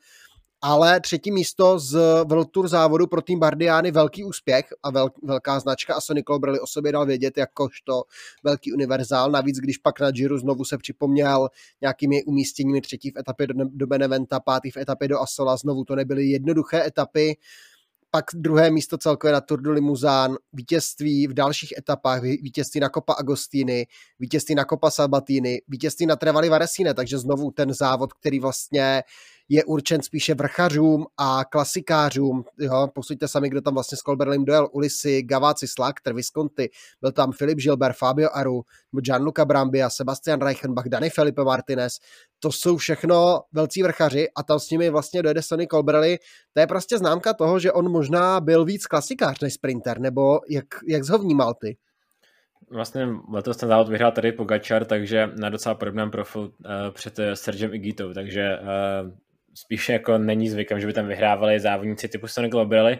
ale 0.67 1.01
třetí 1.01 1.31
místo 1.31 1.79
z 1.79 1.99
World 2.25 2.51
Tour 2.51 2.69
závodu 2.69 3.07
pro 3.07 3.23
tým 3.23 3.39
Bardiány 3.39 3.91
velký 3.91 4.25
úspěch 4.25 4.67
a 4.83 4.91
vel, 4.91 5.11
velká 5.23 5.61
značka 5.61 5.95
a 5.95 6.01
Sonny 6.01 6.23
Colbrelli 6.23 6.61
o 6.61 6.67
sobě 6.67 6.93
dal 6.93 7.07
vědět 7.07 7.39
jakožto 7.39 8.03
velký 8.45 8.73
univerzál. 8.73 9.31
Navíc, 9.31 9.59
když 9.59 9.79
pak 9.79 10.01
na 10.01 10.11
Giro 10.11 10.39
znovu 10.39 10.65
se 10.65 10.79
připomněl 10.79 11.49
nějakými 11.81 12.25
umístěními 12.25 12.81
třetí 12.81 13.11
v 13.11 13.19
etapě 13.19 13.47
do, 13.47 13.55
do 13.65 13.87
Beneventa, 13.87 14.41
pátý 14.41 14.71
v 14.71 14.77
etapě 14.77 15.09
do 15.09 15.21
Asola, 15.21 15.57
znovu 15.57 15.85
to 15.85 15.97
nebyly 15.97 16.25
jednoduché 16.25 16.87
etapy, 16.87 17.37
pak 18.11 18.25
druhé 18.35 18.71
místo 18.71 18.99
celkově 18.99 19.33
na 19.33 19.41
Tour 19.41 19.61
de 19.61 19.71
Limousin, 19.71 20.37
vítězství 20.53 21.27
v 21.27 21.35
dalších 21.35 21.73
etapách, 21.79 22.23
vítězství 22.23 22.81
na 22.81 22.89
Copa 22.89 23.13
Agostini, 23.13 23.87
vítězství 24.19 24.55
na 24.55 24.65
Copa 24.65 24.91
Sabatini, 24.91 25.63
vítězství 25.69 26.07
na 26.07 26.17
Trevali 26.17 26.49
Varesine, 26.49 26.95
takže 26.95 27.19
znovu 27.19 27.51
ten 27.51 27.75
závod, 27.75 28.13
který 28.13 28.41
vlastně 28.41 29.03
je 29.49 29.65
určen 29.65 30.03
spíše 30.03 30.35
vrchařům 30.35 31.07
a 31.17 31.45
klasikářům. 31.45 32.45
Jo? 32.59 32.89
Posuďte 32.95 33.29
sami, 33.29 33.49
kdo 33.49 33.61
tam 33.61 33.75
vlastně 33.75 33.99
s 33.99 34.01
Colberlem 34.01 34.45
dojel. 34.45 34.69
Ulisy, 34.73 35.23
Gaváci, 35.23 35.69
Slakter, 35.69 36.15
Visconti, 36.15 36.71
byl 37.01 37.13
tam 37.13 37.33
Filip 37.33 37.59
Gilbert, 37.59 37.97
Fabio 37.97 38.29
Aru, 38.33 38.63
Gianluca 39.01 39.45
Brambia, 39.45 39.91
Sebastian 39.91 40.41
Reichenbach, 40.41 40.89
Dani 40.89 41.11
Felipe 41.11 41.45
Martinez. 41.45 41.99
To 42.39 42.53
jsou 42.53 42.77
všechno 42.77 43.41
velcí 43.53 43.83
vrchaři 43.83 44.29
a 44.37 44.43
tam 44.43 44.61
s 44.61 44.71
nimi 44.71 44.91
vlastně 44.91 45.23
dojede 45.23 45.43
Sonny 45.43 45.67
Colbrelli. 45.67 46.19
To 46.53 46.61
je 46.61 46.67
prostě 46.67 46.99
známka 46.99 47.35
toho, 47.35 47.59
že 47.59 47.73
on 47.73 47.91
možná 47.91 48.41
byl 48.41 48.65
víc 48.65 48.87
klasikář 48.87 49.41
než 49.41 49.55
sprinter, 49.55 50.01
nebo 50.01 50.41
jak, 50.49 50.65
jak 50.89 51.09
ho 51.09 51.19
vnímal 51.19 51.55
ty? 51.55 51.77
Vlastně 52.71 53.09
letos 53.33 53.57
ten 53.57 53.69
závod 53.69 53.89
vyhrál 53.89 54.13
tady 54.13 54.33
Pogačar, 54.33 54.85
takže 54.85 55.31
na 55.37 55.49
docela 55.49 55.75
podobném 55.75 56.11
profilu 56.11 56.45
uh, 56.45 56.51
před 56.91 57.21
Sergem 57.35 57.75
Igitou, 57.75 58.13
takže 58.13 58.59
uh, 58.59 59.11
spíše 59.55 59.93
jako 59.93 60.19
není 60.19 60.49
zvykem, 60.49 60.81
že 60.81 60.87
by 60.87 60.93
tam 60.93 61.09
vyhrávali 61.09 61.61
závodníci 61.61 62.09
typu 62.09 62.27
Sonny 62.27 62.51
Colbrelli. 62.51 62.99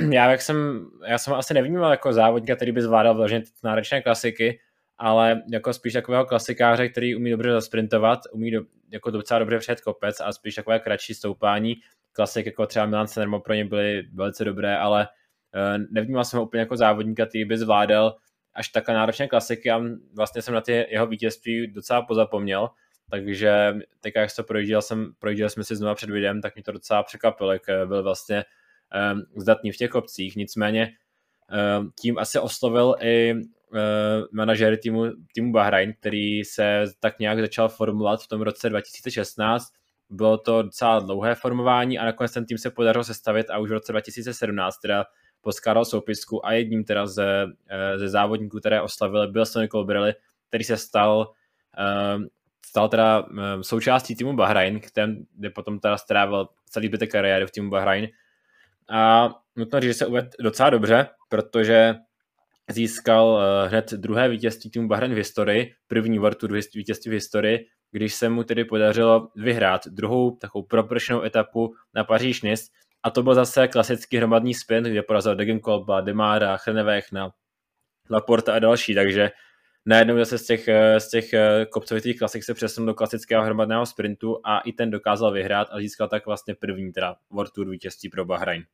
Já, 0.10 0.30
jak 0.30 0.42
jsem, 0.42 0.86
já 1.06 1.18
jsem 1.18 1.34
asi 1.34 1.54
nevnímal 1.54 1.90
jako 1.90 2.12
závodníka, 2.12 2.56
který 2.56 2.72
by 2.72 2.82
zvládal 2.82 3.14
vložit 3.14 3.44
náročné 3.64 4.02
klasiky, 4.02 4.60
ale 4.98 5.42
jako 5.52 5.72
spíš 5.72 5.92
takového 5.92 6.24
klasikáře, 6.24 6.88
který 6.88 7.16
umí 7.16 7.30
dobře 7.30 7.52
zasprintovat, 7.52 8.20
umí 8.32 8.50
do, 8.50 8.62
jako 8.92 9.10
docela 9.10 9.38
dobře 9.38 9.58
před 9.58 9.80
kopec 9.80 10.20
a 10.20 10.32
spíš 10.32 10.54
takové 10.54 10.78
kratší 10.78 11.14
stoupání. 11.14 11.74
Klasik 12.12 12.46
jako 12.46 12.66
třeba 12.66 12.86
Milan 12.86 13.06
Sanremo 13.06 13.40
pro 13.40 13.54
ně 13.54 13.64
byly 13.64 14.02
velice 14.12 14.44
dobré, 14.44 14.76
ale 14.76 15.08
uh, 15.54 15.84
nevnímal 15.90 16.24
jsem 16.24 16.38
ho 16.38 16.44
úplně 16.46 16.60
jako 16.60 16.76
závodníka, 16.76 17.26
který 17.26 17.44
by 17.44 17.58
zvládal 17.58 18.16
až 18.54 18.68
takhle 18.68 18.94
náročné 18.94 19.28
klasiky 19.28 19.70
a 19.70 19.80
vlastně 20.16 20.42
jsem 20.42 20.54
na 20.54 20.60
ty 20.60 20.86
jeho 20.90 21.06
vítězství 21.06 21.66
docela 21.66 22.02
pozapomněl, 22.02 22.68
takže 23.10 23.74
teď, 24.00 24.14
jak 24.16 24.36
to 24.36 24.44
projížděl, 24.44 24.82
jsem, 24.82 25.12
projížděl 25.18 25.50
jsme 25.50 25.64
si 25.64 25.76
znova 25.76 25.94
před 25.94 26.10
videem, 26.10 26.40
tak 26.40 26.54
mě 26.54 26.62
to 26.62 26.72
docela 26.72 27.02
překvapilo, 27.02 27.52
jak 27.52 27.68
eh, 27.68 27.86
byl 27.86 28.02
vlastně 28.02 28.44
um, 29.12 29.22
zdatný 29.36 29.72
v 29.72 29.76
těch 29.76 29.94
obcích, 29.94 30.36
nicméně 30.36 30.90
um, 31.80 31.92
tím 32.00 32.18
asi 32.18 32.38
oslovil 32.38 32.94
i 33.00 33.34
uh, 33.34 33.78
manažery 34.32 34.78
týmu, 34.78 35.04
týmu 35.34 35.52
Bahrain, 35.52 35.94
který 36.00 36.44
se 36.44 36.84
tak 37.00 37.18
nějak 37.18 37.40
začal 37.40 37.68
formulovat 37.68 38.22
v 38.22 38.28
tom 38.28 38.42
roce 38.42 38.68
2016, 38.68 39.64
bylo 40.10 40.38
to 40.38 40.62
docela 40.62 41.00
dlouhé 41.00 41.34
formování 41.34 41.98
a 41.98 42.04
nakonec 42.04 42.32
ten 42.32 42.46
tým 42.46 42.58
se 42.58 42.70
podařilo 42.70 43.04
sestavit 43.04 43.50
a 43.50 43.58
už 43.58 43.70
v 43.70 43.72
roce 43.72 43.92
2017 43.92 44.78
teda 44.78 45.04
poskládal 45.40 45.84
soupisku 45.84 46.46
a 46.46 46.52
jedním 46.52 46.84
teda 46.84 47.06
ze, 47.06 47.46
eh, 47.68 47.98
ze 47.98 48.08
závodníků, 48.08 48.58
které 48.58 48.82
oslavili, 48.82 49.26
byl 49.26 49.46
Sonny 49.46 49.68
Colbrelli, 49.68 50.14
který 50.48 50.64
se 50.64 50.76
stal 50.76 51.18
uh, 51.18 52.24
stal 52.66 52.88
teda 52.88 53.20
uh, 53.20 53.26
součástí 53.62 54.16
týmu 54.16 54.36
Bahrain, 54.36 54.80
kde 55.34 55.50
potom 55.50 55.80
teda 55.80 55.98
strávil 55.98 56.48
celý 56.70 56.88
zbytek 56.88 57.10
kariéry 57.10 57.46
v 57.46 57.50
týmu 57.50 57.70
Bahrain. 57.70 58.08
A 58.90 59.30
nutno 59.56 59.80
říct, 59.80 59.90
že 59.90 59.94
se 59.94 60.06
uvedl 60.06 60.28
docela 60.40 60.70
dobře, 60.70 61.06
protože 61.28 61.94
získal 62.70 63.26
uh, 63.26 63.68
hned 63.68 63.92
druhé 63.92 64.28
vítězství 64.28 64.70
týmu 64.70 64.88
Bahrain 64.88 65.14
v 65.14 65.16
historii, 65.16 65.74
první 65.86 66.18
World 66.18 66.38
Tour 66.38 66.52
vítězství 66.74 67.10
v 67.10 67.14
historii, 67.14 67.66
když 67.90 68.14
se 68.14 68.28
mu 68.28 68.44
tedy 68.44 68.64
podařilo 68.64 69.28
vyhrát 69.36 69.86
druhou 69.86 70.36
takovou 70.36 70.64
propršenou 70.64 71.22
etapu 71.22 71.74
na 71.94 72.04
Paříž-Nice, 72.04 72.70
a 73.02 73.10
to 73.10 73.22
byl 73.22 73.34
zase 73.34 73.68
klasický 73.68 74.16
hromadný 74.16 74.54
sprint, 74.54 74.86
kde 74.86 75.02
porazil 75.02 75.36
Degenkolba, 75.36 76.00
Demara, 76.00 76.56
Chrnevech 76.56 77.12
na 77.12 77.30
Laporta 78.10 78.54
a 78.54 78.58
další, 78.58 78.94
takže 78.94 79.30
najednou 79.88 80.18
zase 80.18 80.38
z 80.38 80.46
těch, 80.46 80.68
z 80.98 81.10
těch 81.10 81.32
eh, 81.32 81.66
kopcovitých 81.70 82.18
klasik 82.18 82.44
se 82.44 82.54
přesunul 82.54 82.86
do 82.86 82.94
klasického 82.94 83.44
hromadného 83.44 83.86
sprintu 83.86 84.40
a 84.44 84.60
i 84.60 84.72
ten 84.72 84.90
dokázal 84.90 85.32
vyhrát 85.32 85.68
a 85.70 85.78
získal 85.78 86.08
tak 86.08 86.26
vlastně 86.26 86.54
první 86.54 86.92
teda 86.92 87.16
World 87.30 87.52
Tour 87.52 87.70
vítězství 87.70 88.10
pro 88.10 88.24
Bahrain. 88.24 88.64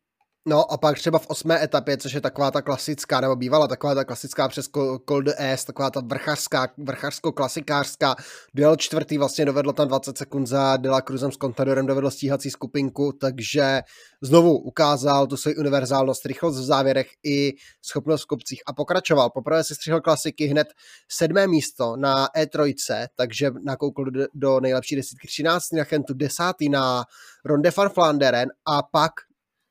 No 0.46 0.72
a 0.72 0.76
pak 0.76 0.98
třeba 0.98 1.18
v 1.18 1.26
osmé 1.26 1.64
etapě, 1.64 1.96
což 1.96 2.12
je 2.12 2.20
taková 2.20 2.50
ta 2.50 2.62
klasická, 2.62 3.20
nebo 3.20 3.36
bývala 3.36 3.68
taková 3.68 3.94
ta 3.94 4.04
klasická 4.04 4.48
přes 4.48 4.68
Col 5.08 5.22
de 5.22 5.34
S, 5.38 5.64
taková 5.64 5.90
ta 5.90 6.00
vrchařská, 6.00 6.68
vrchařsko-klasikářská, 6.78 8.14
duel 8.54 8.76
čtvrtý 8.76 9.18
vlastně 9.18 9.44
dovedl 9.44 9.72
tam 9.72 9.88
20 9.88 10.18
sekund 10.18 10.46
za 10.46 10.76
Dela 10.76 11.00
Cruzem 11.00 11.32
s 11.32 11.36
Contadorem, 11.36 11.86
dovedl 11.86 12.10
stíhací 12.10 12.50
skupinku, 12.50 13.12
takže 13.12 13.82
znovu 14.22 14.58
ukázal 14.58 15.26
tu 15.26 15.36
svoji 15.36 15.56
univerzálnost, 15.56 16.26
rychlost 16.26 16.56
v 16.56 16.64
závěrech 16.64 17.08
i 17.22 17.52
schopnost 17.82 18.22
v 18.22 18.26
kopcích 18.26 18.62
a 18.66 18.72
pokračoval. 18.72 19.30
Poprvé 19.30 19.64
si 19.64 19.74
střihl 19.74 20.00
klasiky 20.00 20.46
hned 20.46 20.68
sedmé 21.08 21.46
místo 21.46 21.96
na 21.96 22.26
E3, 22.26 22.74
takže 23.16 23.50
nakoukl 23.64 24.04
do 24.34 24.60
nejlepší 24.60 24.96
desítky 24.96 25.26
13 25.26 25.72
na 25.72 25.84
Chentu, 25.84 26.14
desátý 26.14 26.68
na 26.68 27.04
Ronde 27.44 27.70
van 27.76 27.88
Flanderen 27.88 28.48
a 28.66 28.82
pak 28.82 29.12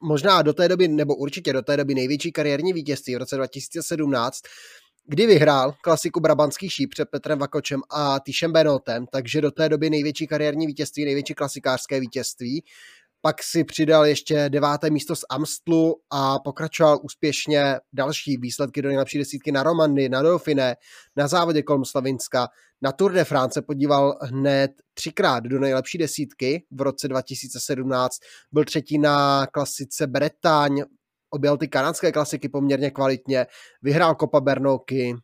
možná 0.03 0.41
do 0.41 0.53
té 0.53 0.67
doby, 0.67 0.88
nebo 0.88 1.15
určitě 1.15 1.53
do 1.53 1.62
té 1.62 1.77
doby 1.77 1.95
největší 1.95 2.31
kariérní 2.31 2.74
vítězství 2.74 3.15
v 3.15 3.17
roce 3.17 3.36
2017, 3.36 4.39
kdy 5.07 5.25
vyhrál 5.25 5.74
klasiku 5.81 6.19
Brabantský 6.19 6.69
šíp 6.69 6.89
před 6.89 7.10
Petrem 7.10 7.39
Vakočem 7.39 7.81
a 7.89 8.19
Týšem 8.19 8.51
Benotem, 8.51 9.05
takže 9.12 9.41
do 9.41 9.51
té 9.51 9.69
doby 9.69 9.89
největší 9.89 10.27
kariérní 10.27 10.67
vítězství, 10.67 11.05
největší 11.05 11.33
klasikářské 11.33 12.00
vítězství 12.00 12.63
pak 13.25 13.43
si 13.43 13.63
přidal 13.63 14.05
ještě 14.05 14.49
deváté 14.49 14.89
místo 14.89 15.15
z 15.15 15.21
Amstlu 15.29 15.95
a 16.09 16.39
pokračoval 16.39 16.99
úspěšně 17.03 17.79
další 17.93 18.37
výsledky 18.37 18.81
do 18.81 18.89
nejlepší 18.89 19.17
desítky 19.17 19.51
na 19.51 19.63
Romandy, 19.63 20.09
na 20.09 20.21
Dauphine, 20.21 20.75
na 21.15 21.27
závodě 21.27 21.61
kolem 21.61 21.85
Slavinska. 21.85 22.47
Na 22.81 22.91
Tour 22.91 23.11
de 23.11 23.23
France 23.23 23.61
podíval 23.61 24.17
hned 24.21 24.71
třikrát 24.93 25.43
do 25.43 25.59
nejlepší 25.59 25.97
desítky 25.97 26.65
v 26.71 26.81
roce 26.81 27.07
2017. 27.07 28.17
Byl 28.51 28.65
třetí 28.65 28.99
na 28.99 29.47
klasice 29.47 30.07
Bretagne, 30.07 30.85
objel 31.29 31.57
ty 31.57 31.67
kanadské 31.67 32.11
klasiky 32.11 32.49
poměrně 32.49 32.91
kvalitně, 32.91 33.45
vyhrál 33.81 34.15
Copa 34.19 34.41
Bernouky, 34.41 35.15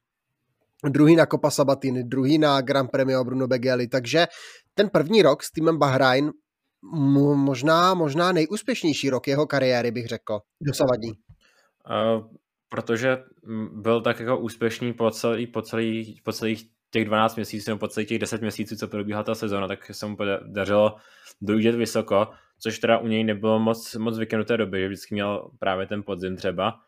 druhý 0.90 1.16
na 1.16 1.26
Copa 1.26 1.52
Sabatini, 1.52 2.04
druhý 2.04 2.38
na 2.38 2.62
Grand 2.62 2.92
Premio 2.92 3.24
Bruno 3.24 3.48
Begeli, 3.48 3.88
takže 3.88 4.28
ten 4.74 4.90
první 4.90 5.22
rok 5.22 5.44
s 5.44 5.52
týmem 5.52 5.78
Bahrain 5.78 6.32
možná, 6.82 7.94
možná 7.94 8.32
nejúspěšnější 8.32 9.10
rok 9.10 9.28
jeho 9.28 9.48
kariéry, 9.48 9.92
bych 9.92 10.08
řekl, 10.08 10.40
dosavadní. 10.62 11.10
Uh, 11.10 12.28
protože 12.70 13.24
byl 13.74 14.02
tak 14.02 14.20
jako 14.20 14.38
úspěšný 14.38 14.94
po, 14.94 15.12
celý, 15.12 15.48
po, 15.48 15.62
celý, 15.62 16.22
po 16.24 16.34
celých 16.34 16.70
těch 16.92 17.06
12 17.06 17.36
měsíců, 17.36 17.72
nebo 17.72 17.80
po 17.80 17.88
celých 17.88 18.10
těch 18.10 18.20
10 18.20 18.42
měsíců, 18.42 18.76
co 18.76 18.88
probíhala 18.88 19.24
ta 19.24 19.36
sezóna, 19.36 19.68
tak 19.68 19.86
se 19.96 20.06
mu 20.06 20.18
podařilo 20.18 20.96
dojít 21.42 21.76
vysoko, 21.76 22.28
což 22.60 22.80
teda 22.80 22.98
u 22.98 23.08
něj 23.08 23.24
nebylo 23.24 23.60
moc, 23.60 23.96
moc 23.96 24.18
vykenuté 24.18 24.58
doby, 24.58 24.80
že 24.80 24.88
vždycky 24.88 25.16
měl 25.16 25.52
právě 25.60 25.88
ten 25.88 26.04
podzim 26.04 26.36
třeba. 26.36 26.80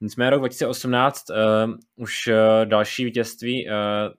Nicméně 0.00 0.30
rok 0.30 0.40
2018 0.40 1.30
uh, 1.30 1.36
eh, 1.36 1.76
už 1.96 2.26
uh, 2.26 2.34
další 2.64 3.04
vítězství 3.04 3.66
uh, 3.66 3.72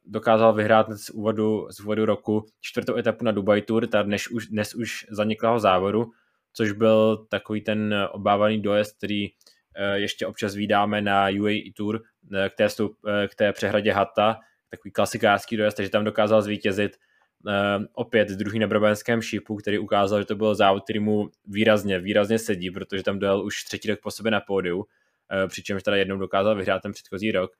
dokázal 0.06 0.54
vyhrát 0.54 0.92
z 0.92 1.10
úvodu, 1.10 1.68
z 1.72 1.80
úvodu 1.80 2.06
roku 2.06 2.46
čtvrtou 2.62 2.96
etapu 2.96 3.26
na 3.26 3.32
Dubai 3.32 3.62
Tour, 3.62 3.88
ta 3.88 4.02
dnes 4.02 4.28
už, 4.28 4.48
dnes 4.48 4.76
už 4.76 5.06
zaniklého 5.10 5.60
závodu, 5.60 6.12
což 6.54 6.72
byl 6.72 7.26
takový 7.30 7.62
ten 7.62 8.08
obávaný 8.12 8.62
dojezd, 8.62 8.98
který 8.98 9.30
uh, 9.30 9.94
ještě 9.94 10.28
občas 10.28 10.56
vydáme 10.56 11.02
na 11.02 11.28
UAE 11.42 11.72
Tour 11.76 12.02
k, 12.50 12.56
té 12.56 12.70
stup, 12.70 12.98
k 13.28 13.36
té 13.36 13.54
přehradě 13.54 13.92
Hata, 13.92 14.40
takový 14.70 14.92
klasikářský 14.92 15.58
dojezd, 15.58 15.78
takže 15.78 15.90
tam 15.90 16.04
dokázal 16.04 16.42
zvítězit 16.42 16.98
uh, 17.46 17.86
opět 17.94 18.28
druhý 18.28 18.60
na 18.60 18.68
Brabanském 18.68 19.22
šípu, 19.22 19.56
který 19.56 19.80
ukázal, 19.80 20.20
že 20.20 20.26
to 20.26 20.36
byl 20.36 20.56
závod, 20.56 20.84
který 20.84 21.00
mu 21.00 21.30
výrazně, 21.46 22.00
výrazně 22.00 22.40
sedí, 22.40 22.72
protože 22.72 23.04
tam 23.04 23.20
dojel 23.20 23.46
už 23.46 23.64
třetí 23.64 23.90
rok 23.90 24.00
po 24.04 24.12
sobě 24.12 24.32
na 24.32 24.40
pódiu 24.40 24.86
přičemž 25.48 25.84
teda 25.84 25.98
jednou 25.98 26.18
dokázal 26.18 26.56
vyhrát 26.56 26.82
ten 26.82 26.92
předchozí 26.92 27.32
rok. 27.32 27.52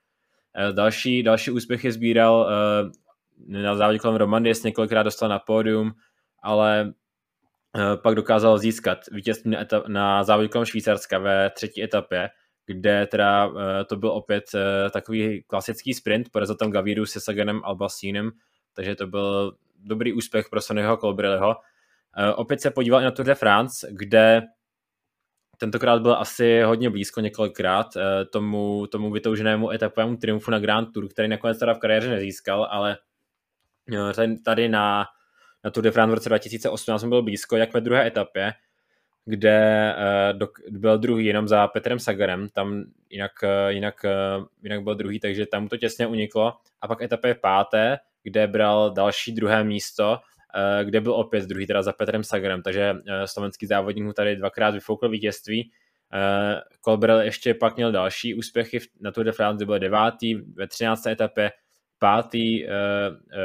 Eh, 0.58 0.74
další, 0.74 1.24
další 1.24 1.52
úspěchy 1.52 1.92
sbíral 1.92 2.50
eh, 2.50 3.62
na 3.62 3.76
závodě 3.76 4.00
kolem 4.00 4.16
Romandie, 4.16 4.56
několikrát 4.66 5.04
dostal 5.04 5.30
na 5.30 5.40
pódium, 5.40 5.92
ale 6.44 6.94
pak 8.04 8.16
dokázal 8.16 8.58
získat 8.58 9.00
vítězství 9.12 9.52
na, 9.52 9.62
etap, 9.62 9.88
na 9.88 10.24
závodě 10.24 10.50
kolem 10.50 10.66
Švýcarska 10.66 11.20
ve 11.20 11.50
třetí 11.50 11.84
etapě, 11.84 12.30
kde 12.66 13.08
teda 13.08 13.52
to 13.86 13.96
byl 13.96 14.12
opět 14.12 14.44
takový 14.94 15.44
klasický 15.44 15.94
sprint, 15.94 16.30
porazil 16.32 16.56
tam 16.56 16.72
Gaviru 16.72 17.06
se 17.06 17.20
Saganem 17.20 17.62
Albasínem, 17.64 18.32
takže 18.74 18.96
to 18.96 19.08
byl 19.08 19.56
dobrý 19.76 20.14
úspěch 20.14 20.50
pro 20.50 20.62
Sonnyho 20.62 20.98
Colbrelliho. 20.98 21.56
Opět 22.36 22.62
se 22.62 22.72
podíval 22.72 23.02
i 23.02 23.04
na 23.04 23.12
Tour 23.12 23.26
de 23.26 23.36
France, 23.36 23.88
kde 23.92 24.42
tentokrát 25.58 26.02
byl 26.02 26.14
asi 26.14 26.62
hodně 26.62 26.90
blízko 26.90 27.22
několikrát 27.22 27.88
eh, 27.96 28.26
tomu, 28.26 28.88
tomu 28.88 29.12
vytouženému 29.12 29.72
etapovému 29.72 30.18
triumfu 30.18 30.52
na 30.52 30.60
Grand 30.60 30.94
Tour, 30.94 31.08
který 31.08 31.28
nakonec 31.28 31.60
teda 31.60 31.74
v 31.74 31.80
kariéře 31.80 32.10
nezískal, 32.10 32.68
ale 32.72 32.98
eh, 33.94 34.38
tady 34.46 34.70
na, 34.70 35.06
na 35.64 35.72
Tour 35.72 35.84
de 35.84 35.92
France 35.92 36.12
v 36.12 36.14
roce 36.14 36.30
2018 36.30 37.04
byl 37.04 37.22
blízko, 37.22 37.58
jak 37.58 37.74
ve 37.74 37.82
druhé 37.82 38.08
etapě, 38.08 38.54
kde 39.26 39.96
do, 40.32 40.48
byl 40.70 40.98
druhý 40.98 41.26
jenom 41.26 41.48
za 41.48 41.68
Petrem 41.68 42.00
Sagarem, 42.00 42.50
tam 42.50 42.84
jinak, 43.10 43.32
jinak, 43.68 44.06
jinak 44.64 44.84
byl 44.84 44.96
druhý, 44.96 45.20
takže 45.20 45.46
tam 45.46 45.68
to 45.68 45.78
těsně 45.78 46.08
uniklo. 46.08 46.54
A 46.82 46.88
pak 46.88 47.02
etapě 47.02 47.36
páté, 47.36 47.98
kde 48.24 48.48
bral 48.48 48.92
další 48.92 49.32
druhé 49.32 49.64
místo 49.64 50.20
kde 50.84 51.02
byl 51.02 51.14
opět 51.14 51.46
druhý 51.46 51.68
teda 51.68 51.84
za 51.84 51.94
Petrem 51.94 52.24
Sagerem, 52.24 52.62
takže 52.62 52.96
slovenský 53.26 53.66
závodník 53.66 54.06
mu 54.06 54.14
tady 54.14 54.36
dvakrát 54.36 54.70
vyfoukl 54.70 55.10
vítězství. 55.10 55.72
Colbrel 56.86 57.22
ještě 57.22 57.54
pak 57.54 57.76
měl 57.76 57.92
další 57.92 58.36
úspěchy 58.36 58.80
na 59.02 59.12
Tour 59.12 59.26
de 59.26 59.32
France, 59.32 59.66
byl 59.66 59.80
devátý 59.80 60.36
ve 60.36 60.68
13. 60.68 61.08
etapě, 61.08 61.52
pátý 62.00 62.66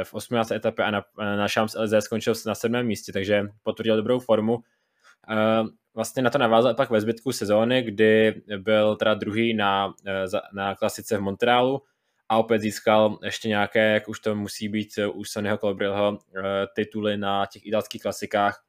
v 0.03 0.13
18. 0.13 0.51
etapě 0.51 0.85
a 0.85 0.91
na, 0.91 1.03
na 1.17 1.47
Champs-Élysées 1.47 2.01
skončil 2.01 2.33
na 2.45 2.55
sedmém 2.55 2.85
místě, 2.85 3.13
takže 3.13 3.43
potvrdil 3.63 3.95
dobrou 3.97 4.19
formu 4.19 4.63
vlastně 5.95 6.23
na 6.23 6.29
to 6.29 6.37
navázal 6.37 6.73
pak 6.73 6.89
ve 6.89 7.01
zbytku 7.01 7.31
sezóny, 7.31 7.81
kdy 7.81 8.41
byl 8.57 8.95
teda 8.95 9.13
druhý 9.13 9.53
na, 9.53 9.93
eh, 10.07 10.25
na 10.53 10.75
klasice 10.75 11.17
v 11.17 11.21
Montrealu 11.21 11.81
a 12.29 12.37
opět 12.37 12.59
získal 12.59 13.17
ještě 13.23 13.47
nějaké, 13.47 13.93
jak 13.93 14.09
už 14.09 14.19
to 14.19 14.35
musí 14.35 14.69
být 14.69 14.89
u 15.13 15.23
Sonnyho 15.23 15.57
Colbrillho, 15.57 16.19
eh, 16.37 16.41
tituly 16.75 17.17
na 17.17 17.45
těch 17.45 17.65
italských 17.65 18.01
klasikách, 18.01 18.63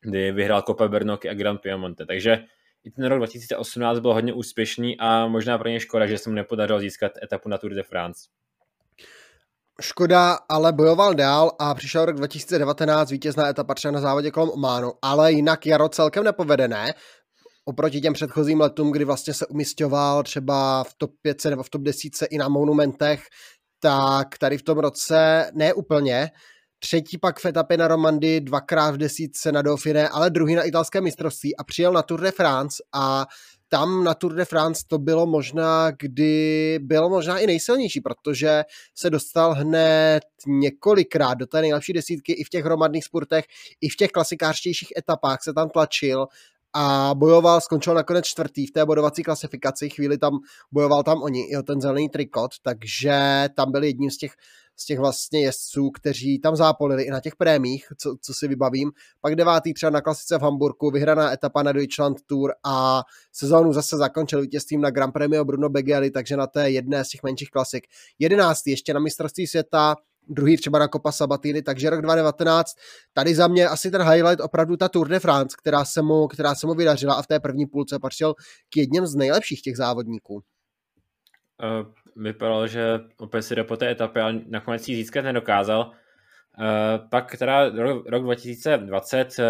kdy 0.00 0.32
vyhrál 0.32 0.62
Copa 0.62 0.88
Bernocchi 0.88 1.28
a 1.28 1.34
Grand 1.34 1.60
Piemonte. 1.60 2.06
Takže 2.06 2.44
i 2.84 2.90
ten 2.90 3.04
rok 3.04 3.18
2018 3.18 4.00
byl 4.00 4.14
hodně 4.14 4.32
úspěšný 4.32 4.96
a 4.98 5.26
možná 5.26 5.58
pro 5.58 5.68
ně 5.68 5.80
škoda, 5.80 6.06
že 6.06 6.18
se 6.18 6.30
mu 6.30 6.36
nepodařilo 6.36 6.80
získat 6.80 7.12
etapu 7.22 7.48
na 7.48 7.58
Tour 7.58 7.74
de 7.74 7.82
France. 7.82 8.20
Škoda 9.80 10.38
ale 10.48 10.72
bojoval 10.72 11.14
dál 11.14 11.50
a 11.58 11.74
přišel 11.74 12.04
rok 12.04 12.16
2019, 12.16 13.10
vítězná 13.10 13.48
etapa 13.48 13.74
třeba 13.74 13.92
na 13.92 14.00
závodě 14.00 14.30
kolem 14.30 14.50
Ománu, 14.50 14.92
ale 15.02 15.32
jinak 15.32 15.66
jaro 15.66 15.88
celkem 15.88 16.24
nepovedené, 16.24 16.94
oproti 17.68 18.00
těm 18.00 18.12
předchozím 18.12 18.60
letům, 18.60 18.92
kdy 18.92 19.04
vlastně 19.04 19.34
se 19.34 19.46
umistoval 19.46 20.22
třeba 20.22 20.84
v 20.84 20.94
top 20.98 21.10
5 21.22 21.44
nebo 21.44 21.62
v 21.62 21.70
top 21.70 21.82
10 21.82 22.12
i 22.30 22.38
na 22.38 22.48
monumentech, 22.48 23.22
tak 23.80 24.38
tady 24.38 24.58
v 24.58 24.62
tom 24.62 24.78
roce 24.78 25.50
ne 25.54 25.74
úplně. 25.74 26.30
Třetí 26.78 27.18
pak 27.18 27.40
v 27.40 27.46
etapě 27.46 27.76
na 27.76 27.88
Romandy, 27.88 28.40
dvakrát 28.40 28.90
v 28.90 28.96
desítce 28.96 29.52
na 29.52 29.62
Dauphiné, 29.62 30.08
ale 30.08 30.30
druhý 30.30 30.54
na 30.54 30.62
italské 30.62 31.00
mistrovství 31.00 31.56
a 31.56 31.64
přijel 31.64 31.92
na 31.92 32.02
Tour 32.02 32.20
de 32.20 32.30
France 32.30 32.82
a 32.94 33.26
tam 33.68 34.04
na 34.04 34.14
Tour 34.14 34.34
de 34.34 34.44
France 34.44 34.82
to 34.86 34.98
bylo 34.98 35.26
možná, 35.26 35.90
kdy 35.90 36.78
bylo 36.82 37.08
možná 37.08 37.38
i 37.38 37.46
nejsilnější, 37.46 38.00
protože 38.00 38.64
se 38.94 39.10
dostal 39.10 39.54
hned 39.54 40.20
několikrát 40.46 41.34
do 41.34 41.46
té 41.46 41.60
nejlepší 41.60 41.92
desítky 41.92 42.32
i 42.32 42.44
v 42.44 42.48
těch 42.48 42.64
hromadných 42.64 43.04
sportech, 43.04 43.44
i 43.80 43.88
v 43.88 43.96
těch 43.96 44.10
klasikářtějších 44.10 44.88
etapách 44.98 45.38
se 45.42 45.52
tam 45.52 45.70
tlačil 45.70 46.26
a 46.74 47.14
bojoval, 47.14 47.60
skončil 47.60 47.94
nakonec 47.94 48.24
čtvrtý 48.24 48.66
v 48.66 48.70
té 48.70 48.86
bodovací 48.86 49.22
klasifikaci, 49.22 49.90
chvíli 49.90 50.18
tam 50.18 50.38
bojoval 50.72 51.02
tam 51.02 51.22
oni, 51.22 51.50
i 51.50 51.56
o 51.56 51.62
ten 51.62 51.80
zelený 51.80 52.08
trikot, 52.08 52.50
takže 52.62 53.48
tam 53.56 53.72
byl 53.72 53.84
jedním 53.84 54.10
z 54.10 54.16
těch 54.16 54.32
z 54.80 54.84
těch 54.84 54.98
vlastně 54.98 55.40
jezdců, 55.40 55.90
kteří 55.90 56.38
tam 56.38 56.56
zápolili 56.56 57.02
i 57.02 57.10
na 57.10 57.20
těch 57.20 57.36
prémích, 57.36 57.86
co, 57.98 58.16
co 58.20 58.34
si 58.34 58.48
vybavím. 58.48 58.90
Pak 59.20 59.36
devátý 59.36 59.74
třeba 59.74 59.90
na 59.90 60.00
klasice 60.00 60.38
v 60.38 60.42
Hamburgu, 60.42 60.90
vyhraná 60.90 61.32
etapa 61.32 61.62
na 61.62 61.72
Deutschland 61.72 62.16
Tour 62.26 62.52
a 62.64 63.02
sezónu 63.32 63.72
zase 63.72 63.96
zakončil 63.96 64.40
vítězstvím 64.40 64.80
na 64.80 64.90
Grand 64.90 65.12
Premio 65.12 65.44
Bruno 65.44 65.68
Begeli, 65.68 66.10
takže 66.10 66.36
na 66.36 66.46
té 66.46 66.70
jedné 66.70 67.04
z 67.04 67.08
těch 67.08 67.22
menších 67.22 67.50
klasik. 67.50 67.86
Jedenáctý 68.18 68.70
ještě 68.70 68.94
na 68.94 69.00
mistrovství 69.00 69.46
světa, 69.46 69.96
druhý 70.28 70.56
třeba 70.56 70.78
na 70.78 70.88
Copa 70.88 71.12
Sabatini, 71.12 71.62
takže 71.62 71.90
rok 71.90 72.02
2019, 72.02 72.72
tady 73.12 73.34
za 73.34 73.48
mě 73.48 73.68
asi 73.68 73.90
ten 73.90 74.02
highlight 74.02 74.40
opravdu 74.40 74.76
ta 74.76 74.88
Tour 74.88 75.08
de 75.08 75.20
France, 75.20 75.56
která 75.62 75.84
se 75.84 76.02
mu, 76.02 76.26
která 76.26 76.54
se 76.54 76.66
mu 76.66 76.74
vydařila 76.74 77.14
a 77.14 77.22
v 77.22 77.26
té 77.26 77.40
první 77.40 77.66
půlce 77.66 77.98
patřil 77.98 78.34
k 78.68 78.76
jedním 78.76 79.06
z 79.06 79.14
nejlepších 79.14 79.62
těch 79.62 79.76
závodníků. 79.76 80.34
Uh, 80.34 81.86
vypadalo, 82.16 82.66
že 82.66 83.00
opět 83.18 83.42
si 83.42 83.54
jde 83.54 83.64
po 83.64 83.76
té 83.76 83.90
etapě, 83.90 84.22
ale 84.22 84.40
nakonec 84.48 84.88
ji 84.88 84.96
získat 84.96 85.22
nedokázal. 85.22 85.90
Uh, 86.58 87.08
pak 87.10 87.36
teda 87.36 87.68
rok, 87.68 88.06
rok 88.06 88.22
2020 88.22 89.38
uh, 89.38 89.44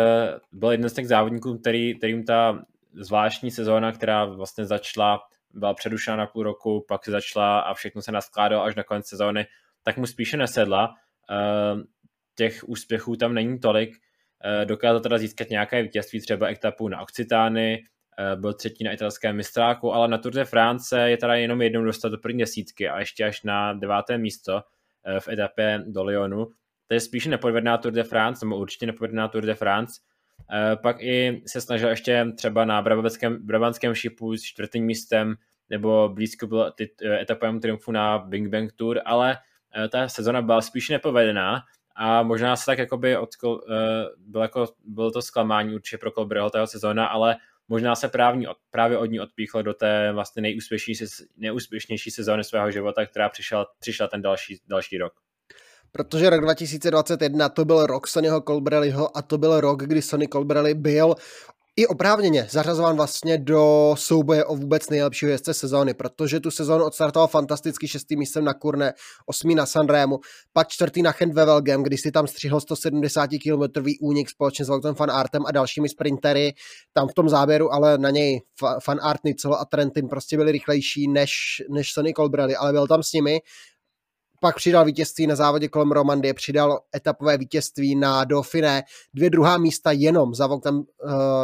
byl 0.53 0.71
jeden 0.71 0.89
z 0.91 0.93
těch 0.93 1.09
závodníků, 1.09 1.59
který, 1.59 1.99
kterým 1.99 2.25
ta 2.25 2.63
zvláštní 2.93 3.51
sezóna, 3.51 3.93
která 3.93 4.25
vlastně 4.25 4.65
začala, 4.65 5.21
byla 5.55 5.75
předušena 5.75 6.17
na 6.17 6.27
půl 6.27 6.43
roku, 6.43 6.85
pak 6.89 7.05
se 7.05 7.11
začala 7.11 7.61
a 7.61 7.75
všechno 7.75 8.03
se 8.03 8.13
naskládalo 8.13 8.65
až 8.65 8.75
na 8.75 8.83
konec 8.83 9.07
sezóny, 9.07 9.47
tak 9.83 9.97
mu 9.97 10.07
spíše 10.07 10.37
nesedla. 10.37 10.89
Uh, 10.89 11.81
těch 12.35 12.69
úspěchů 12.69 13.17
tam 13.17 13.35
není 13.35 13.59
tolik. 13.59 13.91
Uh, 13.91 14.65
dokázal 14.65 15.01
teda 15.01 15.19
získat 15.19 15.51
nějaké 15.51 15.83
vítězství, 15.83 16.21
třeba 16.21 16.51
etapu 16.51 16.89
na 16.89 17.01
Occitány, 17.01 17.85
Eh, 18.21 18.37
byl 18.37 18.53
třetí 18.53 18.85
na 18.85 18.93
italském 18.93 19.37
mistráku, 19.37 19.93
ale 19.93 20.09
na 20.09 20.19
Tour 20.19 20.33
de 20.33 20.45
France 20.45 21.11
je 21.11 21.17
teda 21.17 21.35
jenom 21.35 21.63
jednou 21.63 21.85
dostat 21.85 22.09
do 22.09 22.19
první 22.19 22.39
desítky 22.39 22.89
a 22.89 22.99
ještě 22.99 23.25
až 23.25 23.43
na 23.43 23.73
deváté 23.73 24.19
místo 24.19 24.63
eh, 25.07 25.21
v 25.21 25.29
etapě 25.29 25.83
do 25.87 26.05
Lyonu. 26.05 26.47
To 26.87 26.95
je 26.95 27.01
spíše 27.01 27.31
nepovedená 27.31 27.79
Tour 27.79 27.93
de 27.93 28.05
France, 28.05 28.47
nebo 28.47 28.59
určitě 28.59 28.87
nepovedená 28.87 29.29
Tour 29.29 29.45
de 29.45 29.55
France. 29.55 30.01
Eh, 30.53 30.77
pak 30.77 31.03
i 31.03 31.43
se 31.47 31.61
snažil 31.61 31.89
ještě 31.89 32.27
třeba 32.37 32.65
na 32.65 32.83
Brabantském 33.41 33.95
šipu 33.95 34.37
s 34.37 34.43
čtvrtým 34.43 34.85
místem, 34.85 35.35
nebo 35.71 36.09
blízko 36.09 36.47
bylo 36.47 36.71
ty 36.71 36.91
etapem 37.21 37.61
triumfu 37.61 37.93
na 37.93 38.19
Bing 38.19 38.49
Bang 38.49 38.73
Tour, 38.73 39.01
ale 39.05 39.37
ta 39.93 40.09
sezona 40.09 40.43
byla 40.43 40.61
spíše 40.61 40.93
nepovedená 40.93 41.63
a 41.97 42.23
možná 42.23 42.57
se 42.57 42.67
tak 42.67 42.79
jakoby 42.79 43.17
odkol, 43.17 43.61
bylo, 44.17 44.43
jako, 44.43 44.67
bylo 44.85 45.11
to 45.11 45.23
zklamání 45.23 45.75
určitě 45.75 45.99
pro 45.99 46.11
Colbryho 46.11 46.51
tého 46.51 46.67
sezóna, 46.67 47.07
ale 47.07 47.37
možná 47.69 47.95
se 47.95 48.09
právní, 48.09 48.47
právě 48.71 48.99
od 48.99 49.07
ní 49.07 49.21
odpíchl 49.21 49.63
do 49.63 49.75
té 49.75 50.13
vlastně 50.13 50.43
nejúspěšnější, 50.43 51.05
nejúspěšnější 51.37 52.11
sezóny 52.11 52.45
svého 52.45 52.71
života, 52.71 53.07
která 53.07 53.29
přišla, 53.29 53.67
přišla 53.79 54.09
ten 54.09 54.23
další, 54.23 54.61
další 54.67 54.99
rok. 54.99 55.13
Protože 55.93 56.31
rok 56.31 56.41
2021 56.41 57.49
to 57.49 57.65
byl 57.65 57.87
rok 57.87 58.07
Sonnyho 58.07 58.41
Colbrelliho 58.41 59.17
a 59.17 59.23
to 59.23 59.39
byl 59.39 59.61
rok, 59.61 59.83
kdy 59.83 60.03
Sonny 60.03 60.29
Colbrelli 60.29 60.75
byl 60.75 61.15
i 61.79 61.87
oprávněně 61.87 62.47
zařazován 62.51 62.97
vlastně 62.97 63.39
do 63.39 63.95
souboje 63.99 64.45
o 64.45 64.57
vůbec 64.57 64.91
nejlepšího 64.91 65.31
jezdce 65.31 65.55
sezóny, 65.55 65.95
protože 65.95 66.41
tu 66.41 66.51
sezónu 66.51 66.85
odstartoval 66.85 67.29
fantasticky 67.29 67.89
šestý 67.89 68.17
místem 68.17 68.45
na 68.45 68.55
Kurne, 68.55 68.93
osmý 69.27 69.55
na 69.55 69.67
Sanrému, 69.67 70.19
pak 70.53 70.69
čtvrtý 70.69 71.03
na 71.03 71.13
Chent 71.13 71.35
kdy 71.83 71.97
si 71.97 72.13
tam 72.13 72.27
střihl 72.27 72.61
170 72.61 73.31
km 73.43 73.85
únik 74.01 74.31
společně 74.31 74.65
s 74.65 74.69
Voutem 74.69 74.95
Fan 74.95 75.11
Artem 75.11 75.43
a 75.47 75.51
dalšími 75.51 75.89
sprintery. 75.89 76.53
Tam 76.93 77.09
v 77.09 77.15
tom 77.15 77.29
záběru 77.29 77.73
ale 77.73 77.99
na 77.99 78.11
něj 78.11 78.41
Fan 78.83 78.99
Art, 79.03 79.25
Nicolo 79.25 79.61
a 79.61 79.65
Trentin 79.65 80.09
prostě 80.09 80.37
byli 80.37 80.53
rychlejší 80.53 81.09
než, 81.09 81.33
než 81.71 81.93
Sonny 81.93 82.13
Colbrelli, 82.15 82.57
ale 82.57 82.73
byl 82.73 82.87
tam 82.87 83.03
s 83.03 83.13
nimi 83.13 83.41
pak 84.41 84.57
přidal 84.57 84.85
vítězství 84.85 85.27
na 85.27 85.37
závodě 85.37 85.69
kolem 85.69 85.93
Romandie, 85.93 86.35
přidal 86.35 86.81
etapové 86.97 87.39
vítězství 87.39 87.97
na 87.97 88.25
Dauphiné, 88.25 88.83
dvě 89.15 89.31
druhá 89.31 89.59
místa 89.59 89.93
jenom 89.93 90.35
za 90.35 90.47
Vogtem, 90.47 90.77
uh, 90.77 90.83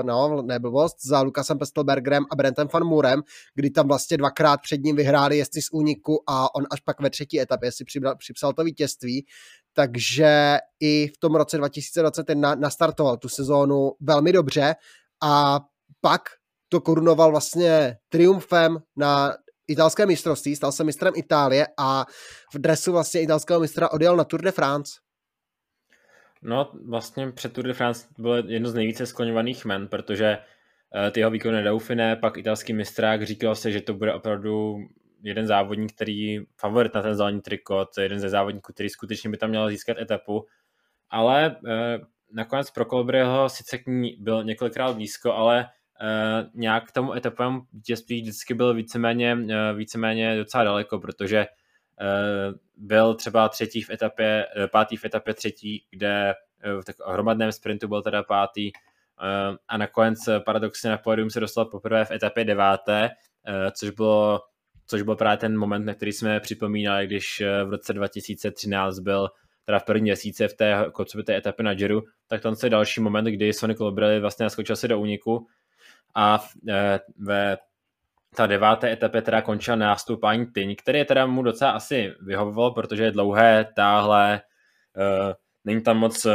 no, 0.03 0.43
neblbost, 0.43 0.97
za 1.07 1.21
Lukasem 1.21 1.59
Pestelbergerem 1.59 2.25
a 2.31 2.37
Brentem 2.37 2.69
van 2.73 2.85
Murem, 2.85 3.23
kdy 3.55 3.71
tam 3.71 3.89
vlastně 3.89 4.17
dvakrát 4.17 4.61
před 4.61 4.83
ním 4.83 4.97
vyhráli 4.97 5.37
jezdci 5.39 5.63
z 5.63 5.69
úniku 5.73 6.23
a 6.27 6.55
on 6.55 6.65
až 6.71 6.81
pak 6.81 7.01
ve 7.01 7.11
třetí 7.11 7.41
etapě 7.41 7.73
si 7.73 7.85
přibral, 7.85 8.17
připsal 8.17 8.53
to 8.53 8.65
vítězství, 8.65 9.27
takže 9.73 10.59
i 10.81 11.09
v 11.09 11.19
tom 11.19 11.35
roce 11.35 11.59
2021 11.59 12.55
nastartoval 12.55 13.17
tu 13.17 13.29
sezónu 13.29 13.93
velmi 14.01 14.33
dobře 14.33 14.75
a 15.23 15.61
pak 16.01 16.23
to 16.69 16.81
korunoval 16.81 17.31
vlastně 17.31 17.97
triumfem 18.09 18.79
na 18.97 19.35
italské 19.69 20.07
mistrovství, 20.07 20.57
stal 20.57 20.73
se 20.73 20.85
mistrem 20.85 21.15
Itálie 21.17 21.67
a 21.79 22.07
v 22.55 22.59
dresu 22.59 22.93
vlastně 22.93 23.21
italského 23.21 23.61
mistra 23.61 23.93
odjel 23.93 24.17
na 24.17 24.25
Tour 24.25 24.43
de 24.43 24.53
France. 24.53 24.93
No, 26.43 26.73
vlastně 26.87 27.33
před 27.33 27.53
Tour 27.53 27.67
de 27.67 27.73
France 27.73 28.07
bylo 28.19 28.37
jedno 28.37 28.69
z 28.69 28.75
nejvíce 28.75 29.07
skloňovaných 29.07 29.65
men, 29.65 29.89
protože 29.89 30.39
uh, 30.39 31.11
ty 31.11 31.21
jeho 31.21 31.31
výkony 31.31 31.63
Dauphiné, 31.63 32.17
pak 32.17 32.37
italský 32.37 32.73
mistrák, 32.73 33.23
říkal 33.23 33.55
se, 33.55 33.73
že 33.73 33.81
to 33.81 33.95
bude 33.95 34.15
opravdu 34.15 34.77
jeden 35.23 35.47
závodník, 35.47 35.93
který 35.93 36.39
favorit 36.57 36.95
na 36.95 37.03
ten 37.03 37.15
zelený 37.15 37.41
trikot, 37.41 37.89
jeden 37.99 38.21
ze 38.21 38.29
závodníků, 38.29 38.73
který 38.73 38.89
skutečně 38.89 39.31
by 39.31 39.37
tam 39.37 39.51
měl 39.51 39.71
získat 39.71 39.99
etapu, 39.99 40.47
ale 41.11 41.57
uh, 41.63 42.07
nakonec 42.33 42.71
pro 42.71 42.85
Colbryho 42.85 43.49
sice 43.49 43.79
k 43.79 43.87
ní 43.87 44.17
byl 44.21 44.45
několikrát 44.45 44.95
blízko, 44.95 45.33
ale 45.33 45.67
nějak 46.55 46.89
k 46.89 46.93
tomu 46.93 47.13
etapovému 47.13 47.63
vítězství 47.73 48.23
vždycky 48.23 48.55
byl 48.55 48.75
víceméně, 48.75 49.35
uh, 49.35 49.79
víceméně 49.79 50.37
docela 50.37 50.65
daleko, 50.65 50.99
protože 50.99 51.47
uh, 51.47 52.59
byl 52.77 53.15
třeba 53.15 53.49
třetí 53.49 53.83
v 53.83 53.91
etapě, 53.91 54.47
pátý 54.73 54.97
v 54.97 55.05
etapě 55.05 55.35
třetí, 55.35 55.87
kde 55.91 56.35
v 56.81 56.85
tak 56.85 56.97
hromadném 57.07 57.53
sprintu 57.53 57.89
byl 57.89 58.03
teda 58.03 58.23
pátý 58.23 58.71
a 59.69 59.77
nakonec 59.77 60.19
paradoxně 60.45 60.91
na 60.91 60.99
pódium 60.99 61.31
se 61.31 61.41
dostal 61.41 61.65
poprvé 61.65 62.05
v 62.05 62.11
etapě 62.11 62.45
deváté, 62.45 63.11
což 63.73 63.91
bylo 63.91 64.41
což 64.87 65.03
byl 65.03 65.17
právě 65.17 65.37
ten 65.37 65.59
moment, 65.59 65.85
na 65.85 65.95
který 65.95 66.13
jsme 66.13 66.41
připomínali, 66.41 67.07
když 67.07 67.43
v 67.65 67.71
roce 67.71 67.93
2013 67.93 68.99
byl 68.99 69.29
teda 69.65 69.79
v 69.79 69.85
první 69.85 70.03
měsíce 70.03 70.49
v 70.49 70.55
té 70.55 70.87
koncovité 70.93 71.37
etapě 71.37 71.65
na 71.65 71.75
Giro, 71.75 72.01
tak 72.27 72.43
to 72.43 72.55
je 72.65 72.71
další 72.71 73.01
moment, 73.01 73.25
kdy 73.25 73.53
Sonic 73.53 73.79
Colbrelli 73.79 74.21
vlastně 74.21 74.45
naskočil 74.45 74.77
se 74.77 74.89
do 74.89 75.01
úniku 75.01 75.47
a 76.15 76.45
e, 76.69 77.01
ve 77.19 77.59
ta 78.37 78.47
deváté 78.47 78.93
etapě 78.93 79.23
teda 79.23 79.43
končil 79.43 79.77
nástupání 79.77 80.47
Tyň, 80.47 80.77
který 80.77 81.05
teda 81.05 81.27
mu 81.27 81.43
docela 81.43 81.71
asi 81.71 82.15
vyhovoval, 82.21 82.71
protože 82.71 83.03
je 83.03 83.11
dlouhé, 83.11 83.67
táhle, 83.77 84.35
e, 84.35 84.41
není 85.65 85.83
tam 85.83 85.99
moc 85.99 86.27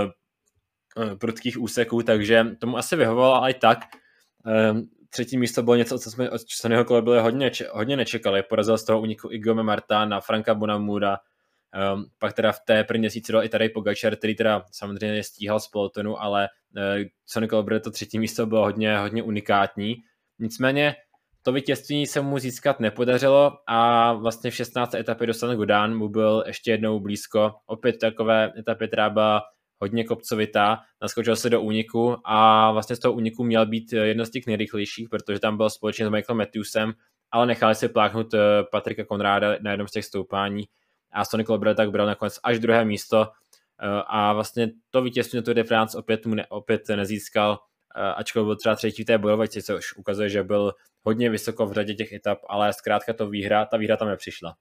prudkých 1.20 1.62
úseků, 1.62 2.04
takže 2.04 2.46
tomu 2.60 2.78
asi 2.78 2.96
vyhovovalo, 2.96 3.36
ale 3.36 3.52
i 3.52 3.54
tak 3.54 3.80
třetí 5.10 5.38
místo 5.38 5.63
bylo 5.63 5.76
něco, 5.76 6.00
co 6.00 6.12
jsme 6.12 6.30
od 6.30 6.42
Sonnyho 6.48 7.02
byli 7.02 7.20
hodně, 7.20 7.52
hodně 7.72 7.98
nečekali. 7.98 8.44
Porazil 8.44 8.78
z 8.78 8.84
toho 8.84 9.02
uniku 9.02 9.32
Igome 9.32 9.63
Marta 9.63 10.20
Franka 10.20 10.54
Bonamura, 10.54 11.18
um, 11.93 12.05
pak 12.19 12.34
teda 12.34 12.51
v 12.51 12.60
té 12.65 12.84
první 12.84 12.99
měsíci 12.99 13.32
dal 13.32 13.43
i 13.43 13.49
tady 13.49 13.69
Pogačar, 13.69 14.15
který 14.15 14.36
teda 14.36 14.65
samozřejmě 14.71 15.23
stíhal 15.23 15.60
z 15.60 15.67
pelotonu, 15.67 16.21
ale 16.21 16.49
uh, 16.77 17.08
Sonny 17.25 17.47
Colbrelli 17.47 17.82
to 17.82 17.91
třetí 17.91 18.19
místo 18.19 18.45
bylo 18.45 18.62
hodně, 18.62 18.97
hodně 18.97 19.23
unikátní. 19.23 19.95
Nicméně 20.39 20.95
to 21.43 21.51
vítězství 21.51 22.05
se 22.08 22.21
mu 22.21 22.39
získat 22.39 22.79
nepodařilo 22.79 23.51
a 23.67 24.13
vlastně 24.13 24.51
v 24.51 24.55
16. 24.55 24.93
etapě 24.93 25.27
do 25.27 25.34
San 25.34 25.55
Godán 25.55 25.97
mu 25.97 26.10
byl 26.10 26.43
ještě 26.47 26.71
jednou 26.71 26.99
blízko. 26.99 27.55
Opět 27.65 27.99
takové 27.99 28.53
etapy, 28.58 28.88
která 28.88 29.10
byla 29.10 29.43
hodně 29.82 30.03
kopcovitá, 30.03 30.79
naskočil 31.01 31.36
se 31.36 31.49
do 31.49 31.62
úniku 31.62 32.15
a 32.25 32.71
vlastně 32.71 32.95
z 32.95 32.99
toho 32.99 33.13
úniku 33.13 33.43
měl 33.43 33.65
být 33.65 33.93
jedno 33.93 34.25
z 34.25 34.29
těch 34.29 34.47
nejrychlejších, 34.47 35.10
protože 35.10 35.39
tam 35.39 35.58
byl 35.58 35.69
společně 35.69 36.05
s 36.05 36.10
Michaelem 36.10 36.38
Matthewsem, 36.38 36.93
ale 37.32 37.45
nechali 37.45 37.75
si 37.75 37.89
pláchnout 37.89 38.34
eh, 38.34 38.39
Patrika 38.71 39.05
Konráda 39.05 39.55
na 39.62 39.71
jednom 39.71 39.88
z 39.88 39.91
těch 39.91 40.05
stoupání 40.05 40.63
a 41.12 41.26
Sonny 41.26 41.45
Colbrelli 41.45 41.76
tak 41.76 41.91
bral 41.91 42.08
nakonec 42.08 42.39
až 42.43 42.60
druhé 42.60 42.86
místo 42.86 43.28
eh, 43.82 43.88
a 44.08 44.34
vlastně 44.34 44.72
to 44.89 45.02
vítězství 45.02 45.38
na 45.38 45.43
Tour 45.43 45.54
de 45.54 45.63
France 45.63 45.98
opět, 45.98 46.26
mu 46.26 46.36
ne, 46.36 46.45
opět 46.50 46.89
nezískal, 46.89 47.60
eh, 47.95 48.13
ačkoliv 48.13 48.45
byl 48.45 48.56
třeba 48.56 48.76
třetí 48.76 49.04
v 49.04 49.06
té 49.06 49.17
bojovačce, 49.17 49.62
což 49.62 49.98
ukazuje, 49.98 50.30
že 50.30 50.43
byl 50.43 50.74
hodně 51.02 51.30
vysoko 51.30 51.65
v 51.65 51.74
řadě 51.74 51.93
těch 51.93 52.13
etap, 52.13 52.39
ale 52.50 52.74
zkrátka 52.74 53.13
to 53.13 53.30
výhra, 53.30 53.65
ta 53.65 53.78
výhra 53.78 53.98
tam 53.98 54.08
nepřišla. 54.08 54.56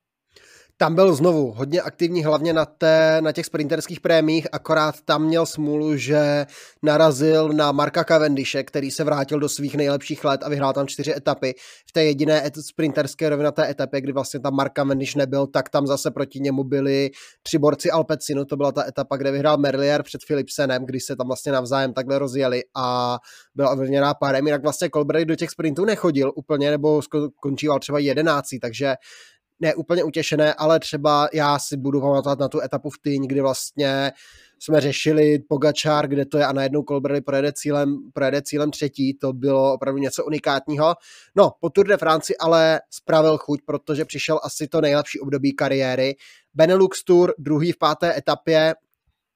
Tam 0.80 0.94
byl 0.94 1.14
znovu 1.14 1.52
hodně 1.52 1.82
aktivní, 1.82 2.24
hlavně 2.24 2.52
na, 2.52 2.64
té, 2.64 3.18
na 3.20 3.32
těch 3.32 3.46
sprinterských 3.46 4.00
prémích, 4.00 4.46
akorát 4.52 4.94
tam 5.04 5.24
měl 5.24 5.46
smůlu, 5.46 5.96
že 5.96 6.46
narazil 6.82 7.48
na 7.48 7.72
Marka 7.72 8.04
Cavendishe, 8.04 8.64
který 8.64 8.90
se 8.90 9.04
vrátil 9.04 9.40
do 9.40 9.48
svých 9.48 9.74
nejlepších 9.74 10.24
let 10.24 10.40
a 10.44 10.48
vyhrál 10.48 10.72
tam 10.72 10.86
čtyři 10.86 11.14
etapy. 11.16 11.54
V 11.88 11.92
té 11.92 12.04
jediné 12.04 12.46
et- 12.46 12.62
sprinterské 12.62 13.28
rovinaté 13.28 13.70
etapě, 13.70 14.00
kdy 14.00 14.12
vlastně 14.12 14.40
tam 14.40 14.54
Mark 14.54 14.72
Cavendish 14.76 15.14
nebyl, 15.14 15.46
tak 15.46 15.68
tam 15.68 15.86
zase 15.86 16.10
proti 16.10 16.40
němu 16.40 16.64
byli 16.64 17.10
tři 17.42 17.58
borci 17.58 17.90
Alpecinu, 17.90 18.44
to 18.44 18.56
byla 18.56 18.72
ta 18.72 18.88
etapa, 18.88 19.16
kde 19.16 19.30
vyhrál 19.30 19.56
Merlier 19.58 20.02
před 20.02 20.20
Philipsenem, 20.26 20.86
když 20.86 21.04
se 21.04 21.16
tam 21.16 21.26
vlastně 21.26 21.52
navzájem 21.52 21.92
takhle 21.92 22.18
rozjeli 22.18 22.62
a 22.76 23.18
byla 23.54 23.70
ovlivněná 23.70 24.14
párem, 24.14 24.46
jinak 24.46 24.62
vlastně 24.62 24.90
Colbrelli 24.94 25.26
do 25.26 25.36
těch 25.36 25.50
sprintů 25.50 25.84
nechodil 25.84 26.32
úplně, 26.36 26.70
nebo 26.70 27.02
skončíval 27.02 27.78
třeba 27.78 27.98
jedenáctý, 27.98 28.60
takže 28.60 28.94
ne 29.60 29.74
úplně 29.74 30.04
utěšené, 30.04 30.54
ale 30.54 30.80
třeba 30.80 31.28
já 31.32 31.58
si 31.58 31.76
budu 31.76 32.00
pamatovat 32.00 32.38
na 32.38 32.48
tu 32.48 32.60
etapu 32.60 32.90
v 32.90 32.98
Týň, 32.98 33.26
kdy 33.26 33.40
vlastně 33.40 34.12
jsme 34.58 34.80
řešili 34.80 35.38
Pogačár, 35.38 36.08
kde 36.08 36.26
to 36.26 36.38
je 36.38 36.46
a 36.46 36.52
najednou 36.52 36.82
Colbrelli 36.82 37.20
projede 37.20 37.52
cílem, 37.52 37.98
projede 38.12 38.42
cílem 38.42 38.70
třetí, 38.70 39.14
to 39.14 39.32
bylo 39.32 39.72
opravdu 39.74 39.98
něco 39.98 40.24
unikátního. 40.24 40.94
No, 41.36 41.52
po 41.60 41.70
Tour 41.70 41.86
de 41.86 41.96
France 41.96 42.34
ale 42.40 42.80
spravil 42.90 43.38
chuť, 43.38 43.60
protože 43.64 44.04
přišel 44.04 44.40
asi 44.42 44.68
to 44.68 44.80
nejlepší 44.80 45.20
období 45.20 45.52
kariéry. 45.52 46.16
Benelux 46.54 47.04
Tour, 47.04 47.34
druhý 47.38 47.72
v 47.72 47.78
páté 47.78 48.18
etapě, 48.18 48.74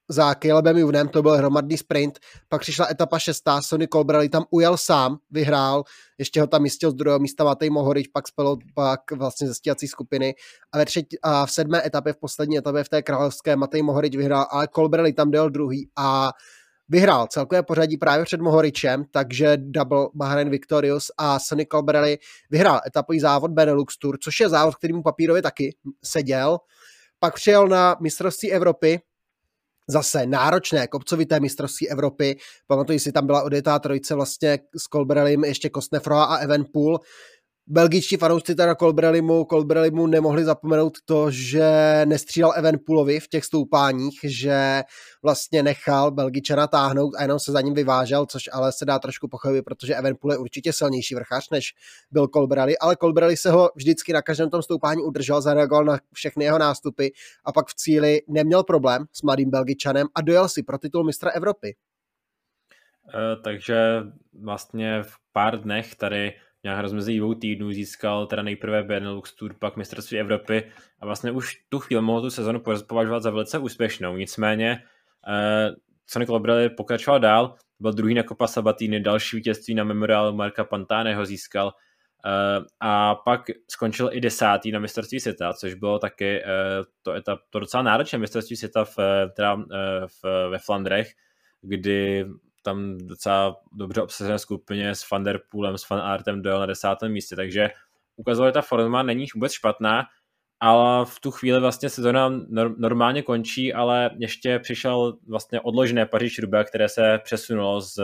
za 0.09 0.35
Calebem 0.35 0.79
Juvenem, 0.79 1.09
to 1.09 1.23
byl 1.23 1.37
hromadný 1.37 1.79
sprint, 1.79 2.19
pak 2.49 2.61
přišla 2.61 2.91
etapa 2.91 3.19
šestá, 3.19 3.63
Sonny 3.63 3.89
Colbrelli 3.89 4.29
tam 4.29 4.45
ujel 4.51 4.77
sám, 4.77 5.19
vyhrál, 5.31 5.85
ještě 6.19 6.41
ho 6.41 6.47
tam 6.47 6.65
jistil 6.65 6.91
z 6.91 6.95
druhého 6.95 7.19
místa 7.19 7.45
Matej 7.45 7.71
Mohorič, 7.71 8.09
pak 8.09 8.29
spelo 8.29 8.57
pak 8.75 9.01
vlastně 9.13 9.47
ze 9.49 9.55
stíhací 9.55 9.89
skupiny. 9.89 10.35
A, 10.73 10.79
ve 10.79 10.85
třetí, 10.85 11.17
a 11.23 11.47
v 11.47 11.53
sedmé 11.53 11.87
etapě, 11.87 12.13
v 12.13 12.17
poslední 12.17 12.59
etapě 12.59 12.85
v 12.85 12.89
té 12.89 13.03
královské 13.03 13.57
Matej 13.57 13.83
Mohorič 13.83 14.17
vyhrál, 14.17 14.47
ale 14.51 14.69
Colbrelli 14.75 15.13
tam 15.13 15.31
dal 15.31 15.51
druhý 15.51 15.89
a 15.97 16.33
vyhrál. 16.89 17.27
Celkové 17.27 17.63
pořadí 17.63 17.97
právě 17.97 18.25
před 18.25 18.41
Mohoričem, 18.41 19.05
takže 19.11 19.57
double 19.57 20.09
Bahrain 20.15 20.51
Victorious 20.51 21.11
a 21.19 21.39
Sonny 21.39 21.67
Colbrelli 21.67 22.19
vyhrál 22.51 22.81
etapový 22.87 23.21
závod 23.21 23.51
Benelux 23.51 23.99
Tour, 23.99 24.19
což 24.23 24.41
je 24.41 24.49
závod, 24.49 24.77
který 24.77 24.93
mu 24.93 25.03
papírově 25.03 25.43
taky 25.43 25.77
seděl. 26.05 26.59
Pak 27.19 27.35
přijel 27.35 27.69
na 27.69 27.97
mistrovství 28.01 28.53
Evropy, 28.53 29.01
zase 29.89 30.27
náročné 30.27 30.87
kopcovité 30.87 31.41
mistrovství 31.41 31.91
Evropy. 31.91 32.37
Pamatuji 32.67 32.99
si, 32.99 33.13
tam 33.13 33.27
byla 33.27 33.43
odjetá 33.43 33.79
trojice 33.79 34.15
vlastně 34.15 34.59
s 34.77 34.87
Kolberelim, 34.87 35.45
ještě 35.45 35.69
Kostnefroa 35.69 36.25
a 36.25 36.37
Evenpool 36.37 36.99
belgičtí 37.67 38.17
fanoušci 38.17 38.55
teda 38.55 38.75
Kolbrelimu, 38.75 39.45
Kolbrelimu 39.45 40.07
nemohli 40.07 40.45
zapomenout 40.45 40.99
to, 41.05 41.31
že 41.31 41.63
nestřílel 42.05 42.53
Evenpoolovi 42.57 43.21
v 43.21 43.29
těch 43.29 43.45
stoupáních, 43.45 44.21
že 44.25 44.83
vlastně 45.23 45.63
nechal 45.63 46.11
Belgičana 46.11 46.67
táhnout 46.67 47.15
a 47.19 47.23
jenom 47.23 47.39
se 47.39 47.53
za 47.53 47.61
ním 47.61 47.75
vyvážel, 47.75 48.27
což 48.27 48.51
ale 48.53 48.73
se 48.73 48.85
dá 48.85 48.99
trošku 48.99 49.29
pochopit, 49.29 49.63
protože 49.63 49.95
Evenpool 49.95 50.33
je 50.33 50.39
určitě 50.39 50.73
silnější 50.73 51.15
vrchař, 51.15 51.51
než 51.51 51.75
byl 52.11 52.29
Kolbrelli, 52.29 52.79
ale 52.79 52.97
Kolbrelli 52.97 53.37
se 53.37 53.51
ho 53.51 53.71
vždycky 53.75 54.13
na 54.13 54.23
každém 54.23 54.51
tom 54.51 54.63
stoupání 54.63 55.03
udržel, 55.03 55.41
zareagoval 55.41 55.85
na 55.85 55.99
všechny 56.13 56.45
jeho 56.45 56.59
nástupy 56.59 57.09
a 57.45 57.53
pak 57.53 57.69
v 57.69 57.75
cíli 57.75 58.21
neměl 58.29 58.63
problém 58.63 59.05
s 59.13 59.23
mladým 59.23 59.51
Belgičanem 59.51 60.07
a 60.15 60.21
dojel 60.21 60.49
si 60.49 60.63
pro 60.63 60.79
titul 60.79 61.05
mistra 61.05 61.31
Evropy. 61.31 61.75
Uh, 63.05 63.43
takže 63.43 64.03
vlastně 64.43 65.03
v 65.03 65.17
pár 65.33 65.61
dnech 65.61 65.95
tady 65.95 66.33
nějak 66.65 66.81
rozmezí 66.81 67.19
dvou 67.19 67.35
týdnů 67.35 67.73
získal 67.73 68.27
teda 68.27 68.43
nejprve 68.43 68.83
Benelux 68.83 69.35
Tour, 69.35 69.55
pak 69.59 69.77
mistrovství 69.77 70.19
Evropy 70.19 70.73
a 71.01 71.07
vlastně 71.07 71.31
už 71.31 71.57
tu 71.69 71.79
chvíli 71.79 72.03
mohl 72.03 72.21
tu 72.21 72.31
sezonu 72.31 72.63
považovat 72.89 73.23
za 73.23 73.31
velice 73.31 73.59
úspěšnou. 73.59 74.17
Nicméně 74.17 74.83
eh, 75.29 75.71
Sonic 76.07 76.29
Lobrelli 76.29 76.71
pokračoval 76.71 77.21
dál, 77.21 77.55
byl 77.81 77.93
druhý 77.93 78.15
na 78.15 78.23
Copa 78.23 78.47
Sabatini, 78.47 79.01
další 79.01 79.37
vítězství 79.37 79.75
na 79.75 79.85
memoriálu 79.85 80.37
Marka 80.37 80.65
Pantáneho 80.65 81.27
získal 81.27 81.73
eh, 82.27 82.65
a 82.81 83.15
pak 83.15 83.41
skončil 83.71 84.11
i 84.13 84.21
desátý 84.21 84.73
na 84.73 84.79
mistrovství 84.79 85.21
světa, 85.21 85.53
což 85.53 85.75
bylo 85.75 85.99
taky 85.99 86.43
eh, 86.43 86.45
to, 87.03 87.13
etap, 87.13 87.39
to 87.51 87.61
docela 87.61 87.83
náročné 87.83 88.19
mistrovství 88.19 88.57
světa 88.57 88.85
v, 88.85 88.97
teda, 89.37 89.57
eh, 89.73 90.07
v, 90.07 90.51
ve 90.51 90.59
Flandrech, 90.59 91.09
kdy 91.63 92.27
tam 92.63 92.99
docela 92.99 93.57
dobře 93.73 94.03
obsazené 94.03 94.39
skupině 94.39 94.95
s 94.95 95.11
Van 95.11 95.25
Der 95.25 95.41
Poolem, 95.51 95.79
s 95.79 95.89
Van 95.89 96.01
Artem 96.01 96.43
dojel 96.43 96.61
na 96.61 96.67
desátém 96.67 97.13
místě, 97.13 97.37
takže 97.37 97.71
ukazuje, 98.17 98.49
že 98.49 98.53
ta 98.53 98.63
forma 98.63 99.03
není 99.03 99.27
vůbec 99.35 99.53
špatná, 99.53 100.05
ale 100.61 101.07
v 101.07 101.21
tu 101.21 101.31
chvíli 101.31 101.61
vlastně 101.61 101.91
sezona 101.91 102.33
normálně 102.77 103.23
končí, 103.23 103.75
ale 103.75 104.11
ještě 104.19 104.59
přišel 104.59 105.19
vlastně 105.29 105.61
odložené 105.61 106.07
paříž 106.07 106.39
roubaix 106.39 106.69
které 106.69 106.89
se 106.89 107.21
přesunulo 107.25 107.81
z, 107.81 107.99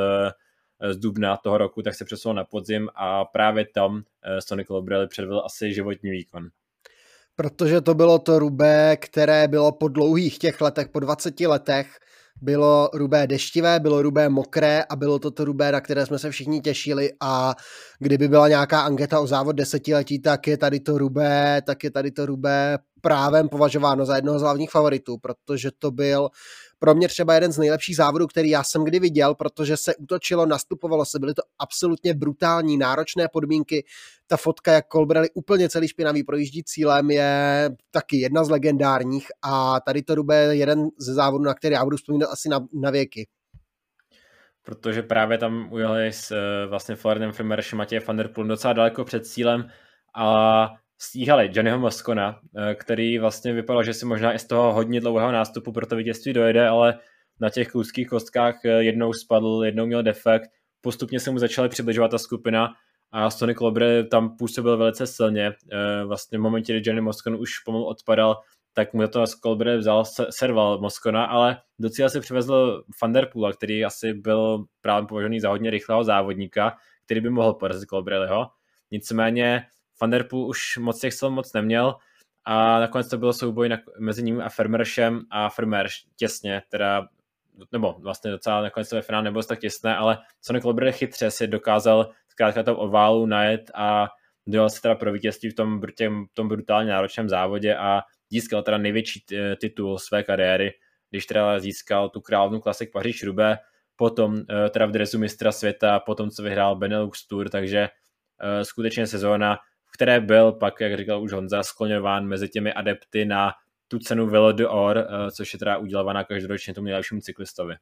z 0.91 0.97
dubna 0.97 1.37
toho 1.37 1.59
roku, 1.59 1.83
tak 1.83 1.95
se 1.95 2.05
přesunulo 2.05 2.37
na 2.37 2.45
podzim 2.45 2.89
a 2.95 3.25
právě 3.25 3.67
tam 3.75 4.03
eh, 4.23 4.41
Sonic 4.41 4.67
Colbrelli 4.67 5.09
předvedl 5.09 5.43
asi 5.45 5.75
životní 5.75 6.11
výkon. 6.11 6.49
Protože 7.37 7.81
to 7.81 7.95
bylo 7.95 8.19
to 8.19 8.39
rubé, 8.39 8.97
které 8.97 9.49
bylo 9.49 9.73
po 9.73 9.89
dlouhých 9.89 10.39
těch 10.39 10.61
letech, 10.61 10.89
po 10.89 11.01
20 11.01 11.41
letech, 11.41 11.99
bylo 12.41 12.91
rubé 12.95 13.27
deštivé, 13.27 13.81
bylo 13.81 14.03
rubé 14.03 14.29
mokré 14.29 14.85
a 14.91 14.97
bylo 14.97 15.19
to 15.19 15.31
to 15.31 15.45
rubé, 15.45 15.73
na 15.73 15.81
které 15.81 16.07
jsme 16.07 16.19
se 16.19 16.31
všichni 16.31 16.61
těšili. 16.61 17.11
A 17.21 17.55
kdyby 17.99 18.29
byla 18.29 18.49
nějaká 18.49 18.81
anketa 18.81 19.21
o 19.21 19.27
závod 19.27 19.57
desetiletí, 19.57 20.19
tak 20.19 20.47
je 20.47 20.59
tady 20.59 20.81
to 20.81 20.99
rubé, 20.99 21.63
tak 21.67 21.85
je 21.85 21.91
tady 21.91 22.11
to 22.11 22.27
rubé 22.27 22.79
právem 23.01 23.49
považováno 23.49 24.07
za 24.07 24.17
jednoho 24.17 24.39
z 24.39 24.43
hlavních 24.43 24.71
favoritů, 24.71 25.19
protože 25.19 25.71
to 25.79 25.91
byl 25.91 26.29
pro 26.79 26.95
mě 26.95 27.09
třeba 27.09 27.35
jeden 27.35 27.53
z 27.53 27.59
nejlepších 27.59 27.97
závodů, 27.97 28.27
který 28.27 28.51
já 28.51 28.63
jsem 28.63 28.85
kdy 28.85 29.01
viděl, 29.01 29.35
protože 29.35 29.77
se 29.77 29.97
útočilo, 29.97 30.47
nastupovalo 30.47 31.05
se, 31.05 31.19
byly 31.19 31.35
to 31.35 31.43
absolutně 31.59 32.15
brutální, 32.15 32.77
náročné 32.77 33.29
podmínky. 33.33 33.85
Ta 34.27 34.37
fotka, 34.37 34.73
jak 34.73 34.89
Colbrelli 34.89 35.29
úplně 35.35 35.69
celý 35.69 35.89
špinavý 35.89 36.25
projíždí 36.25 36.65
cílem, 36.65 37.11
je 37.11 37.71
taky 37.91 38.17
jedna 38.17 38.45
z 38.45 38.51
legendárních 38.51 39.27
a 39.43 39.81
tady 39.81 40.03
to 40.03 40.33
je 40.33 40.57
jeden 40.57 40.89
ze 40.99 41.15
závodů, 41.15 41.45
na 41.45 41.55
který 41.55 41.75
já 41.75 41.85
budu 41.85 41.97
vzpomínat 41.97 42.31
asi 42.31 42.49
na, 42.49 42.61
na 42.73 42.91
věky 42.91 43.27
protože 44.69 45.03
právě 45.03 45.39
tam 45.39 45.73
ujeli 45.73 46.13
s 46.13 46.31
eh, 46.31 46.67
vlastně 46.67 46.97
Floridem 46.97 47.33
Frimeršem 47.33 47.79
Matěje 47.79 48.01
van 48.01 48.17
der 48.17 48.29
Poel 48.29 48.47
docela 48.47 48.73
daleko 48.73 49.05
před 49.05 49.27
cílem 49.27 49.69
a 50.17 50.69
stíhali 50.99 51.51
Johnnyho 51.53 51.79
Moskona, 51.79 52.41
eh, 52.57 52.75
který 52.75 53.19
vlastně 53.19 53.53
vypadal, 53.53 53.83
že 53.83 53.95
si 53.95 54.07
možná 54.07 54.35
i 54.35 54.39
z 54.39 54.45
toho 54.45 54.73
hodně 54.73 55.01
dlouhého 55.01 55.33
nástupu 55.33 55.73
pro 55.73 55.87
to 55.87 55.97
vítězství 55.97 56.33
dojede, 56.33 56.69
ale 56.69 56.99
na 57.41 57.51
těch 57.51 57.69
kluských 57.69 58.09
kostkách 58.09 58.65
eh, 58.65 58.69
jednou 58.69 59.13
spadl, 59.13 59.63
jednou 59.65 59.87
měl 59.87 60.03
defekt, 60.03 60.51
postupně 60.81 61.21
se 61.21 61.31
mu 61.31 61.39
začaly 61.39 61.69
přibližovat 61.69 62.11
ta 62.11 62.19
skupina 62.19 62.75
a 63.13 63.31
Stony 63.31 63.55
Klobre 63.55 64.05
tam 64.05 64.37
působil 64.37 64.77
velice 64.77 65.07
silně. 65.07 65.53
Eh, 65.73 66.05
vlastně 66.05 66.39
v 66.39 66.41
momentě, 66.41 66.73
kdy 66.73 66.83
Johnny 66.85 67.01
Moskon 67.01 67.35
už 67.35 67.59
pomalu 67.59 67.85
odpadal, 67.85 68.41
tak 68.73 68.95
mu 68.95 69.09
to 69.09 69.25
Kolbre 69.43 69.77
vzal, 69.77 70.05
serval 70.31 70.79
Moskona, 70.79 71.25
ale 71.25 71.61
do 71.79 71.91
cíle 71.91 72.11
si 72.11 72.21
přivezl 72.21 72.83
Vanderpoola, 73.03 73.53
který 73.53 73.85
asi 73.85 74.15
byl 74.15 74.65
právě 74.81 75.07
považený 75.07 75.41
za 75.41 75.49
hodně 75.49 75.71
rychlého 75.71 76.05
závodníka, 76.05 76.77
který 77.05 77.21
by 77.21 77.31
mohl 77.31 77.55
porazit 77.55 77.89
Kolbreliho. 77.89 78.47
Nicméně 78.91 79.67
Van 80.01 80.11
Der 80.11 80.25
Poel 80.25 80.47
už 80.47 80.79
moc 80.79 81.01
těch 81.01 81.15
sil 81.19 81.31
moc 81.31 81.53
neměl 81.53 81.95
a 82.45 82.81
nakonec 82.81 83.09
to 83.09 83.19
bylo 83.19 83.33
souboj 83.33 83.69
na, 83.69 83.79
mezi 83.99 84.23
ním 84.23 84.41
a 84.41 84.49
Fermeršem 84.49 85.21
a 85.31 85.49
Fermerš 85.49 86.05
těsně, 86.17 86.63
teda 86.69 87.09
nebo 87.73 87.97
vlastně 87.99 88.31
docela 88.31 88.63
nakonec 88.63 88.93
ve 88.93 89.03
finále 89.03 89.25
nebylo 89.25 89.43
tak 89.43 89.61
těsné, 89.61 89.97
ale 89.97 90.19
Sonic 90.41 90.63
Colbrelli 90.63 90.93
chytře 90.93 91.31
si 91.31 91.47
dokázal 91.47 92.11
zkrátka 92.29 92.63
to 92.63 92.77
oválu 92.77 93.27
najet 93.27 93.71
a 93.75 94.09
dojel 94.47 94.71
se 94.71 94.83
teda 94.83 94.95
pro 94.95 95.13
vítězství 95.13 95.51
v 95.51 95.55
tom, 95.55 95.81
těm, 95.97 96.27
tom 96.35 96.49
brutálně 96.49 96.91
náročném 96.91 97.29
závodě 97.29 97.77
a 97.77 98.03
získal 98.31 98.63
teda 98.63 98.79
největší 98.79 99.25
titul 99.61 99.99
své 99.99 100.23
kariéry, 100.23 100.73
když 101.11 101.27
teda 101.27 101.59
získal 101.61 102.09
tu 102.09 102.21
královnu 102.21 102.61
klasik 102.61 102.93
Paříž 102.93 103.23
Rubé, 103.23 103.59
potom 103.97 104.37
eh, 104.37 104.71
teda 104.71 104.87
v 104.87 104.91
dresu 104.91 105.19
mistra 105.19 105.53
světa, 105.53 106.01
potom 106.01 106.31
co 106.31 106.43
vyhrál 106.43 106.77
Benelux 106.77 107.27
Tour, 107.27 107.49
takže 107.49 107.89
eh, 108.41 108.65
skutečně 108.65 109.07
sezóna, 109.07 109.59
v 109.89 109.93
které 109.93 110.21
byl 110.21 110.53
pak, 110.53 110.81
jak 110.81 110.97
říkal 110.97 111.23
už 111.23 111.33
Honza, 111.33 111.63
skloňován 111.63 112.27
mezi 112.27 112.49
těmi 112.49 112.73
adepty 112.73 113.25
na 113.25 113.53
tu 113.89 113.99
cenu 113.99 114.27
Velo 114.27 114.53
d'Or, 114.53 114.99
eh, 114.99 115.31
což 115.31 115.53
je 115.53 115.59
teda 115.59 115.79
udělovaná 115.79 116.25
každoročně 116.25 116.75
tomu 116.75 116.85
nejlepšímu 116.85 117.21
cyklistovi. 117.21 117.75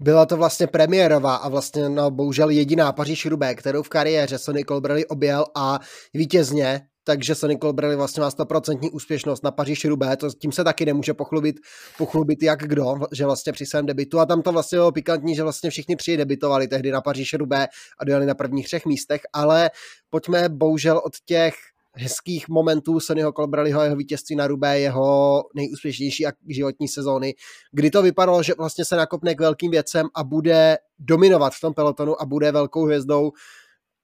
Byla 0.00 0.26
to 0.26 0.36
vlastně 0.36 0.66
premiérová 0.66 1.36
a 1.36 1.48
vlastně 1.48 1.88
no, 1.88 2.10
bohužel 2.10 2.50
jediná 2.50 2.92
Paříž 2.92 3.26
Rubé, 3.26 3.54
kterou 3.54 3.82
v 3.82 3.88
kariéře 3.88 4.38
Sonny 4.38 4.64
Colbrelli 4.64 5.06
objel 5.06 5.44
a 5.54 5.78
vítězně 6.14 6.80
takže 7.06 7.34
Sonny 7.34 7.58
Colbrelli 7.58 7.96
vlastně 7.96 8.20
má 8.20 8.28
100% 8.28 8.90
úspěšnost 8.92 9.44
na 9.44 9.50
Paříž 9.50 9.84
Rubé, 9.84 10.16
to 10.16 10.30
tím 10.30 10.52
se 10.52 10.64
taky 10.64 10.86
nemůže 10.86 11.14
pochlubit, 11.14 11.56
pochlubit 11.98 12.42
jak 12.42 12.62
kdo, 12.62 12.94
že 13.12 13.24
vlastně 13.24 13.52
při 13.52 13.66
svém 13.66 13.86
debitu. 13.86 14.20
A 14.20 14.26
tam 14.26 14.42
to 14.42 14.52
vlastně 14.52 14.76
bylo 14.76 14.92
pikantní, 14.92 15.34
že 15.34 15.42
vlastně 15.42 15.70
všichni 15.70 15.96
tři 15.96 16.16
debitovali 16.16 16.68
tehdy 16.68 16.90
na 16.90 17.00
Paříž 17.00 17.34
Rubé 17.34 17.68
a 17.98 18.04
dojeli 18.04 18.26
na 18.26 18.34
prvních 18.34 18.66
třech 18.66 18.86
místech, 18.86 19.20
ale 19.32 19.70
pojďme 20.10 20.48
bohužel 20.48 21.00
od 21.04 21.12
těch 21.24 21.54
hezkých 21.92 22.48
momentů 22.48 23.00
Sonnyho 23.00 23.32
Colbrelliho, 23.32 23.82
jeho 23.82 23.96
vítězství 23.96 24.36
na 24.36 24.46
Rubé, 24.46 24.80
jeho 24.80 25.42
nejúspěšnější 25.54 26.24
životní 26.48 26.88
sezóny, 26.88 27.34
kdy 27.72 27.90
to 27.90 28.02
vypadalo, 28.02 28.42
že 28.42 28.54
vlastně 28.58 28.84
se 28.84 28.96
nakopne 28.96 29.34
k 29.34 29.40
velkým 29.40 29.70
věcem 29.70 30.06
a 30.14 30.24
bude 30.24 30.78
dominovat 30.98 31.52
v 31.52 31.60
tom 31.60 31.74
pelotonu 31.74 32.22
a 32.22 32.26
bude 32.26 32.52
velkou 32.52 32.84
hvězdou 32.84 33.32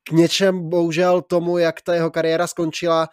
k 0.08 0.12
něčem 0.12 0.68
bohužel 0.68 1.22
tomu, 1.22 1.58
jak 1.58 1.80
ta 1.80 1.94
jeho 1.94 2.10
kariéra 2.10 2.46
skončila. 2.46 3.08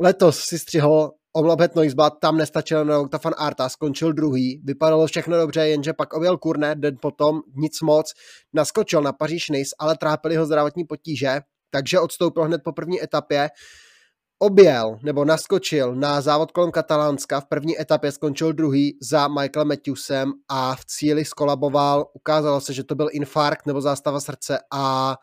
Letos 0.00 0.38
si 0.38 0.58
střihl 0.58 1.10
Omlabet 1.36 1.74
Noisbat, 1.74 2.12
tam 2.20 2.36
nestačil 2.36 2.84
na 2.84 3.18
fan 3.18 3.34
Arta, 3.38 3.68
skončil 3.68 4.12
druhý, 4.12 4.60
vypadalo 4.64 5.06
všechno 5.06 5.36
dobře, 5.36 5.68
jenže 5.68 5.92
pak 5.92 6.12
objel 6.12 6.38
Kurne, 6.38 6.74
den 6.74 6.96
potom 7.02 7.40
nic 7.56 7.80
moc, 7.80 8.12
naskočil 8.52 9.02
na 9.02 9.12
Paříž 9.12 9.48
Nice, 9.48 9.76
ale 9.78 9.96
trápili 9.96 10.36
ho 10.36 10.46
zdravotní 10.46 10.84
potíže, 10.84 11.40
takže 11.70 12.00
odstoupil 12.00 12.44
hned 12.44 12.60
po 12.64 12.72
první 12.72 13.02
etapě, 13.02 13.50
objel 14.38 14.98
nebo 15.02 15.24
naskočil 15.24 15.94
na 15.94 16.20
závod 16.20 16.52
kolem 16.52 16.70
Katalánska, 16.70 17.40
v 17.40 17.46
první 17.46 17.80
etapě 17.80 18.12
skončil 18.12 18.52
druhý 18.52 18.98
za 19.02 19.28
Michaelem 19.28 19.68
Matthewsem 19.68 20.32
a 20.48 20.76
v 20.76 20.84
cíli 20.84 21.24
skolaboval, 21.24 22.06
ukázalo 22.12 22.60
se, 22.60 22.72
že 22.72 22.84
to 22.84 22.94
byl 22.94 23.08
infarkt 23.12 23.66
nebo 23.66 23.80
zástava 23.80 24.20
srdce 24.20 24.58
a 24.72 25.16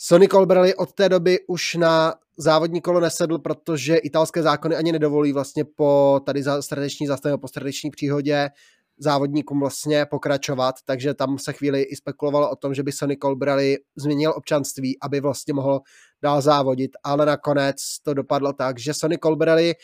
Sonny 0.00 0.28
Colbrelli 0.28 0.74
od 0.74 0.92
té 0.92 1.08
doby 1.08 1.38
už 1.46 1.74
na 1.74 2.14
závodní 2.36 2.80
kolo 2.80 3.00
nesedl, 3.00 3.38
protože 3.38 3.96
italské 3.96 4.42
zákony 4.42 4.76
ani 4.76 4.92
nedovolí 4.92 5.32
vlastně 5.32 5.64
po 5.64 6.20
tady 6.26 6.42
za 6.42 6.62
srdeční 6.62 7.06
zastavě, 7.06 7.38
po 7.38 7.48
srdeční 7.48 7.90
příhodě 7.90 8.50
závodníkům 8.98 9.60
vlastně 9.60 10.06
pokračovat, 10.06 10.74
takže 10.84 11.14
tam 11.14 11.38
se 11.38 11.52
chvíli 11.52 11.82
i 11.82 11.96
spekulovalo 11.96 12.50
o 12.50 12.56
tom, 12.56 12.74
že 12.74 12.82
by 12.82 12.92
Sonny 12.92 13.16
Colbrelli 13.16 13.76
změnil 13.96 14.32
občanství, 14.36 14.98
aby 15.02 15.20
vlastně 15.20 15.54
mohl 15.54 15.80
dál 16.22 16.42
závodit, 16.42 16.90
ale 17.04 17.26
nakonec 17.26 17.76
to 18.02 18.14
dopadlo 18.14 18.52
tak, 18.52 18.78
že 18.78 18.94
Sonny 18.94 19.18
Colbrelli 19.18 19.74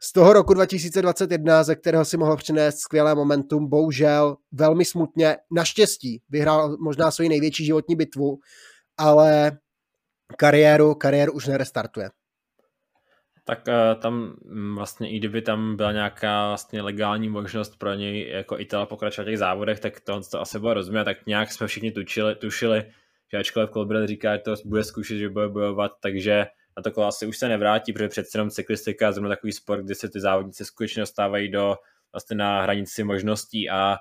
z 0.00 0.12
toho 0.12 0.32
roku 0.32 0.54
2021, 0.54 1.64
ze 1.64 1.74
kterého 1.74 2.04
si 2.04 2.16
mohl 2.16 2.36
přinést 2.36 2.78
skvělé 2.78 3.14
momentum, 3.14 3.68
bohužel 3.68 4.36
velmi 4.52 4.84
smutně, 4.84 5.36
naštěstí 5.50 6.22
vyhrál 6.30 6.76
možná 6.80 7.10
svoji 7.10 7.28
největší 7.28 7.64
životní 7.64 7.96
bitvu, 7.96 8.38
ale 8.98 9.58
kariéru, 10.36 10.94
kariéru 10.94 11.32
už 11.32 11.46
nerestartuje. 11.46 12.10
Tak 13.44 13.68
uh, 13.68 14.00
tam 14.00 14.36
mm, 14.44 14.74
vlastně, 14.74 15.10
i 15.10 15.18
kdyby 15.18 15.42
tam 15.42 15.76
byla 15.76 15.92
nějaká 15.92 16.48
vlastně 16.48 16.82
legální 16.82 17.28
možnost 17.28 17.78
pro 17.78 17.94
něj 17.94 18.28
jako 18.28 18.58
Itala 18.58 18.86
pokračovat 18.86 19.24
v 19.24 19.28
těch 19.30 19.38
závodech, 19.38 19.80
tak 19.80 20.00
to, 20.00 20.20
to 20.30 20.40
asi 20.40 20.58
bylo 20.58 20.74
rozumět, 20.74 21.04
tak 21.04 21.26
nějak 21.26 21.52
jsme 21.52 21.66
všichni 21.66 21.92
tučili, 21.92 22.34
tušili, 22.34 22.84
že 23.32 23.38
ačkoliv 23.38 23.70
Colbrelli 23.70 24.06
říká, 24.06 24.36
že 24.36 24.42
to 24.42 24.54
bude 24.64 24.84
zkoušet, 24.84 25.18
že 25.18 25.28
bude 25.28 25.48
bojovat, 25.48 25.92
takže 26.00 26.46
na 26.76 26.82
to 26.82 26.90
kolo 26.90 27.06
asi 27.06 27.26
už 27.26 27.38
se 27.38 27.48
nevrátí, 27.48 27.92
protože 27.92 28.08
přece 28.08 28.38
jenom 28.38 28.50
cyklistika 28.50 29.06
je 29.06 29.28
takový 29.28 29.52
sport, 29.52 29.82
kde 29.84 29.94
se 29.94 30.08
ty 30.08 30.20
závodníci 30.20 30.64
skutečně 30.64 31.00
dostávají 31.00 31.50
do 31.50 31.76
vlastně 32.12 32.36
na 32.36 32.62
hranici 32.62 33.04
možností 33.04 33.70
a 33.70 33.96
Eh, 33.96 33.98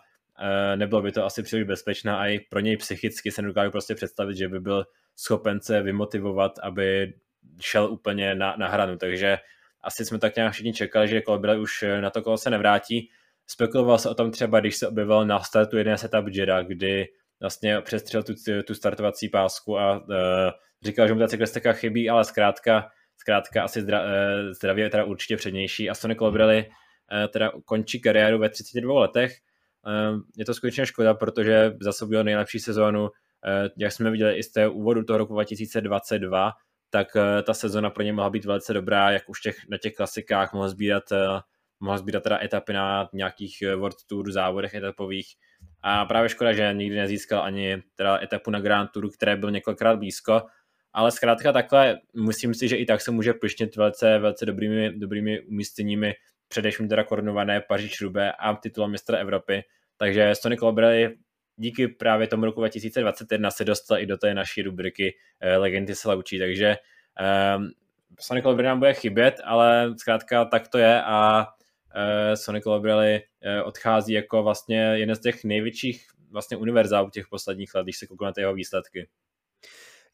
nebylo 0.76 1.02
by 1.02 1.12
to 1.12 1.26
asi 1.26 1.44
příliš 1.44 1.66
bezpečné 1.66 2.16
a 2.16 2.28
i 2.28 2.40
pro 2.40 2.60
něj 2.60 2.78
psychicky 2.78 3.32
se 3.32 3.42
nedokážu 3.42 3.72
prostě 3.72 3.96
představit, 3.96 4.38
že 4.38 4.48
by 4.48 4.60
byl 4.60 4.86
schopen 5.16 5.62
se 5.62 5.82
vymotivovat, 5.82 6.60
aby 6.64 7.14
šel 7.62 7.92
úplně 7.92 8.36
na, 8.36 8.56
na 8.58 8.68
hranu, 8.68 8.98
takže 8.98 9.38
asi 9.84 10.06
jsme 10.06 10.20
tak 10.20 10.36
nějak 10.36 10.54
všichni 10.54 10.74
čekali, 10.74 11.08
že 11.08 11.22
Colbrelli 11.22 11.62
už 11.62 11.84
na 12.02 12.10
to 12.10 12.22
kolo 12.22 12.38
se 12.38 12.50
nevrátí. 12.50 13.10
Spekuloval 13.48 13.98
se 13.98 14.10
o 14.10 14.16
tom 14.16 14.32
třeba, 14.32 14.60
když 14.60 14.76
se 14.76 14.88
objevil 14.88 15.26
na 15.26 15.40
startu 15.40 15.78
jeden 15.78 15.98
setup 15.98 16.28
Jeda, 16.28 16.62
kdy 16.62 17.08
vlastně 17.42 17.82
přestřel 17.82 18.24
tu, 18.24 18.34
tu 18.68 18.74
startovací 18.74 19.30
pásku 19.30 19.80
a 19.80 19.98
uh, 19.98 20.06
říkal, 20.84 21.08
že 21.08 21.14
mu 21.14 21.20
ta 21.20 21.28
cyklistika 21.28 21.74
chybí, 21.74 22.10
ale 22.10 22.24
zkrátka, 22.24 22.90
zkrátka 23.18 23.64
asi 23.64 23.82
zdra, 23.82 24.02
uh, 24.02 24.08
zdraví 24.52 24.82
je 24.82 24.90
teda 24.90 25.04
určitě 25.04 25.38
přednější. 25.38 25.90
A 25.90 25.94
Sonny 25.94 26.16
Colbrelli 26.16 26.66
uh, 26.66 27.28
teda 27.28 27.52
končí 27.66 28.02
kariéru 28.02 28.40
ve 28.40 28.50
32 28.50 29.00
letech 29.00 29.38
je 30.38 30.46
to 30.46 30.54
skutečně 30.54 30.86
škoda, 30.86 31.14
protože 31.14 31.74
zase 31.82 32.06
byl 32.06 32.24
nejlepší 32.24 32.60
sezónu, 32.60 33.10
eh, 33.46 33.70
jak 33.78 33.92
jsme 33.92 34.12
viděli 34.12 34.36
i 34.36 34.44
z 34.44 34.52
té 34.52 34.68
úvodu 34.68 35.04
toho 35.04 35.18
roku 35.18 35.34
2022, 35.34 36.52
tak 36.90 37.08
eh, 37.16 37.44
ta 37.44 37.54
sezona 37.54 37.90
pro 37.90 38.04
ně 38.04 38.14
mohla 38.14 38.30
být 38.30 38.46
velice 38.46 38.74
dobrá, 38.74 39.12
jak 39.12 39.30
už 39.30 39.42
těch, 39.42 39.56
na 39.70 39.78
těch 39.78 39.94
klasikách 39.94 40.54
mohl 40.54 40.70
sbírat, 40.70 41.12
eh, 41.12 41.40
mohl 41.80 41.98
sbírat 41.98 42.24
teda 42.24 42.44
etapy 42.44 42.74
na 42.74 43.10
nějakých 43.14 43.64
World 43.76 43.98
Tour 44.08 44.32
závodech 44.32 44.74
etapových. 44.74 45.28
A 45.82 46.06
právě 46.06 46.30
škoda, 46.30 46.54
že 46.54 46.74
nikdy 46.74 46.96
nezískal 46.96 47.44
ani 47.44 47.84
teda 47.96 48.24
etapu 48.24 48.52
na 48.52 48.60
Grand 48.60 48.92
Touru, 48.92 49.10
které 49.10 49.36
byl 49.36 49.52
několikrát 49.52 49.96
blízko, 49.96 50.42
ale 50.94 51.12
zkrátka 51.12 51.52
takhle 51.52 52.00
myslím 52.26 52.54
si, 52.54 52.68
že 52.68 52.76
i 52.76 52.86
tak 52.86 53.02
se 53.02 53.12
může 53.12 53.34
pišnit 53.34 53.76
velice, 53.76 54.20
velice 54.20 54.46
dobrými, 54.46 55.00
dobrými 55.00 55.42
umístěními 55.42 56.14
především 56.54 56.90
teda 56.90 57.04
korunované 57.04 57.62
Paříž 57.62 58.02
Rubé 58.02 58.32
a 58.32 58.56
titulem 58.56 58.92
mistra 58.92 59.18
Evropy. 59.18 59.64
Takže 59.98 60.36
Sony 60.36 60.58
Colbrelli 60.58 61.16
díky 61.58 61.88
právě 61.88 62.28
tomu 62.28 62.46
roku 62.46 62.60
2021 62.60 63.52
se 63.52 63.66
dostal 63.66 63.98
i 63.98 64.06
do 64.06 64.18
té 64.18 64.34
naší 64.34 64.62
rubriky 64.62 65.16
eh, 65.40 65.58
Legendy 65.58 65.96
se 65.96 66.10
laučí, 66.10 66.40
takže 66.40 66.78
um, 67.58 67.72
Sony 68.20 68.42
Colbrelli 68.42 68.68
nám 68.68 68.80
bude 68.80 68.94
chybět, 68.94 69.42
ale 69.44 69.94
zkrátka 69.98 70.46
tak 70.46 70.68
to 70.68 70.78
je 70.78 71.02
a 71.04 71.48
uh, 71.48 72.34
Sony 72.34 72.62
Colbrelli 72.62 73.22
uh, 73.22 73.68
odchází 73.68 74.14
jako 74.14 74.44
vlastně 74.44 74.80
jeden 74.80 75.16
z 75.16 75.20
těch 75.20 75.44
největších 75.44 76.08
vlastně 76.32 76.58
univerzálů 76.58 77.10
těch 77.10 77.28
posledních 77.28 77.76
let, 77.76 77.84
když 77.84 77.98
se 77.98 78.08
kouknete 78.08 78.42
jeho 78.42 78.54
výsledky. 78.54 79.10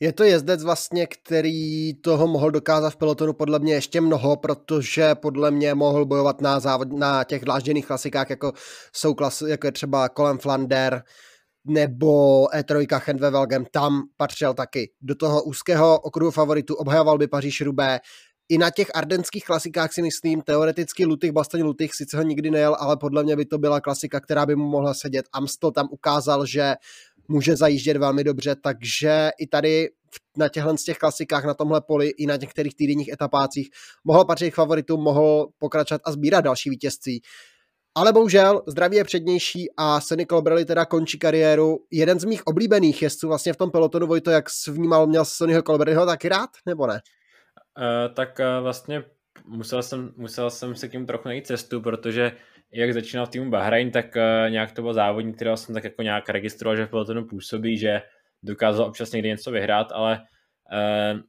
Je 0.02 0.14
to 0.14 0.24
jezdec 0.24 0.64
vlastně, 0.64 1.08
který 1.08 1.94
toho 1.94 2.28
mohl 2.28 2.52
dokázat 2.52 2.90
v 2.90 2.96
pelotonu 2.96 3.34
podle 3.34 3.60
mě 3.60 3.74
ještě 3.74 4.02
mnoho, 4.02 4.38
protože 4.38 5.16
podle 5.16 5.52
mě 5.52 5.76
mohl 5.76 6.06
bojovat 6.06 6.42
na, 6.42 6.60
závod, 6.60 6.94
na 6.94 7.24
těch 7.24 7.46
dlážděných 7.46 7.88
klasikách, 7.88 8.30
jako 8.30 8.54
jsou 8.94 9.14
klas, 9.14 9.42
jako 9.42 9.68
je 9.68 9.72
třeba 9.72 10.10
Colin 10.10 10.38
Flander, 10.38 11.04
nebo 11.66 12.46
E3 12.46 13.02
Hendve 13.06 13.30
Velgem, 13.30 13.66
tam 13.72 14.02
patřil 14.18 14.54
taky. 14.54 14.92
Do 15.02 15.16
toho 15.16 15.44
úzkého 15.44 16.00
okruhu 16.00 16.32
favoritů 16.32 16.76
obhajoval 16.76 17.18
by 17.18 17.28
Paříž 17.28 17.62
Rubé, 17.62 18.00
i 18.52 18.58
na 18.58 18.70
těch 18.70 18.88
ardenských 18.96 19.46
klasikách 19.46 19.94
si 19.94 20.02
myslím, 20.02 20.42
teoreticky 20.42 21.06
Lutych, 21.06 21.32
Bastaň 21.32 21.62
Lutych, 21.62 21.94
sice 21.94 22.18
ho 22.18 22.24
nikdy 22.24 22.52
nejel, 22.52 22.76
ale 22.80 22.98
podle 22.98 23.24
mě 23.24 23.36
by 23.36 23.46
to 23.46 23.58
byla 23.58 23.82
klasika, 23.82 24.20
která 24.20 24.46
by 24.46 24.56
mu 24.56 24.70
mohla 24.70 24.94
sedět. 24.94 25.26
Amstel 25.34 25.72
tam 25.72 25.88
ukázal, 25.92 26.46
že 26.46 26.76
může 27.30 27.56
zajíždět 27.56 27.98
velmi 27.98 28.24
dobře, 28.24 28.56
takže 28.56 29.30
i 29.40 29.48
tady 29.48 29.90
na 30.38 30.50
těchhle 30.50 30.78
z 30.78 30.84
těch 30.84 30.98
klasikách 30.98 31.46
na 31.46 31.54
tomhle 31.54 31.82
poli 31.82 32.08
i 32.08 32.26
na 32.26 32.36
některých 32.36 32.76
týdenních 32.76 33.10
etapácích 33.10 33.70
mohl 34.04 34.26
patřit 34.26 34.52
k 34.52 34.56
favoritům, 34.56 35.04
mohl 35.04 35.48
pokračovat 35.58 36.02
a 36.06 36.12
sbírat 36.12 36.42
další 36.42 36.70
vítězství. 36.70 37.22
Ale 37.96 38.14
bohužel 38.14 38.62
zdraví 38.68 38.98
je 38.98 39.04
přednější 39.04 39.68
a 39.78 40.02
Sonny 40.02 40.26
Colbrelli 40.26 40.66
teda 40.66 40.86
končí 40.86 41.20
kariéru. 41.20 41.78
Jeden 41.92 42.20
z 42.20 42.26
mých 42.26 42.48
oblíbených 42.48 43.02
jezdců 43.02 43.28
vlastně 43.28 43.54
v 43.54 43.58
tom 43.58 43.72
pelotonu, 43.72 44.08
Vojto, 44.08 44.32
jak 44.32 44.50
jsi 44.50 44.72
vnímal, 44.72 45.08
měl 45.08 45.26
Sonnyho 45.26 45.64
Colbrelliho 45.64 46.06
taky 46.06 46.30
rád, 46.30 46.50
nebo 46.66 46.88
ne? 46.88 46.94
Uh, 47.78 48.16
tak 48.16 48.40
uh, 48.40 48.64
vlastně 48.64 49.04
musel 49.46 49.84
jsem, 49.84 50.14
musel 50.18 50.50
jsem 50.50 50.76
se 50.76 50.88
k 50.88 50.94
němu 50.94 51.06
trochu 51.06 51.28
najít 51.28 51.48
cestu, 51.48 51.82
protože 51.82 52.32
jak 52.72 52.94
začínal 52.94 53.26
v 53.26 53.30
týmu 53.30 53.50
Bahrain, 53.50 53.92
tak 53.92 54.06
uh, 54.16 54.52
nějak 54.52 54.72
to 54.72 54.82
byl 54.82 54.94
závodník, 54.94 55.36
kterého 55.36 55.58
jsem 55.58 55.76
tak 55.76 55.84
jako 55.84 56.02
nějak 56.02 56.30
registroval, 56.30 56.76
že 56.76 56.86
v 56.86 56.90
pelotonu 56.90 57.26
působí, 57.26 57.78
že 57.78 58.02
dokázal 58.44 58.86
občas 58.86 59.12
někdy 59.12 59.30
něco 59.30 59.52
vyhrát, 59.52 59.92
ale 59.92 60.22
uh, 61.14 61.20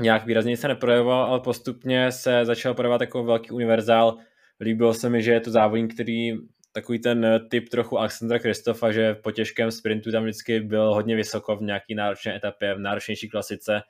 nějak 0.00 0.26
výrazně 0.26 0.56
se 0.56 0.68
neprojevoval, 0.68 1.24
ale 1.24 1.40
postupně 1.40 2.12
se 2.12 2.44
začal 2.44 2.74
projevovat 2.74 3.00
jako 3.00 3.24
velký 3.24 3.50
univerzál. 3.50 4.16
Líbilo 4.60 4.94
se 4.94 5.08
mi, 5.08 5.22
že 5.22 5.32
je 5.32 5.40
to 5.40 5.50
závodník, 5.50 5.94
který 5.94 6.32
takový 6.72 6.98
ten 6.98 7.40
typ 7.50 7.68
trochu 7.68 7.98
Alexandra 7.98 8.38
Kristofa, 8.38 8.92
že 8.92 9.14
po 9.14 9.30
těžkém 9.30 9.70
sprintu 9.70 10.10
tam 10.12 10.22
vždycky 10.22 10.60
byl 10.60 10.94
hodně 10.94 11.16
vysoko 11.16 11.56
v 11.56 11.62
nějaký 11.62 11.94
náročné 11.94 12.36
etapě, 12.36 12.74
v 12.74 12.78
náročnější 12.78 13.28
klasice 13.28 13.80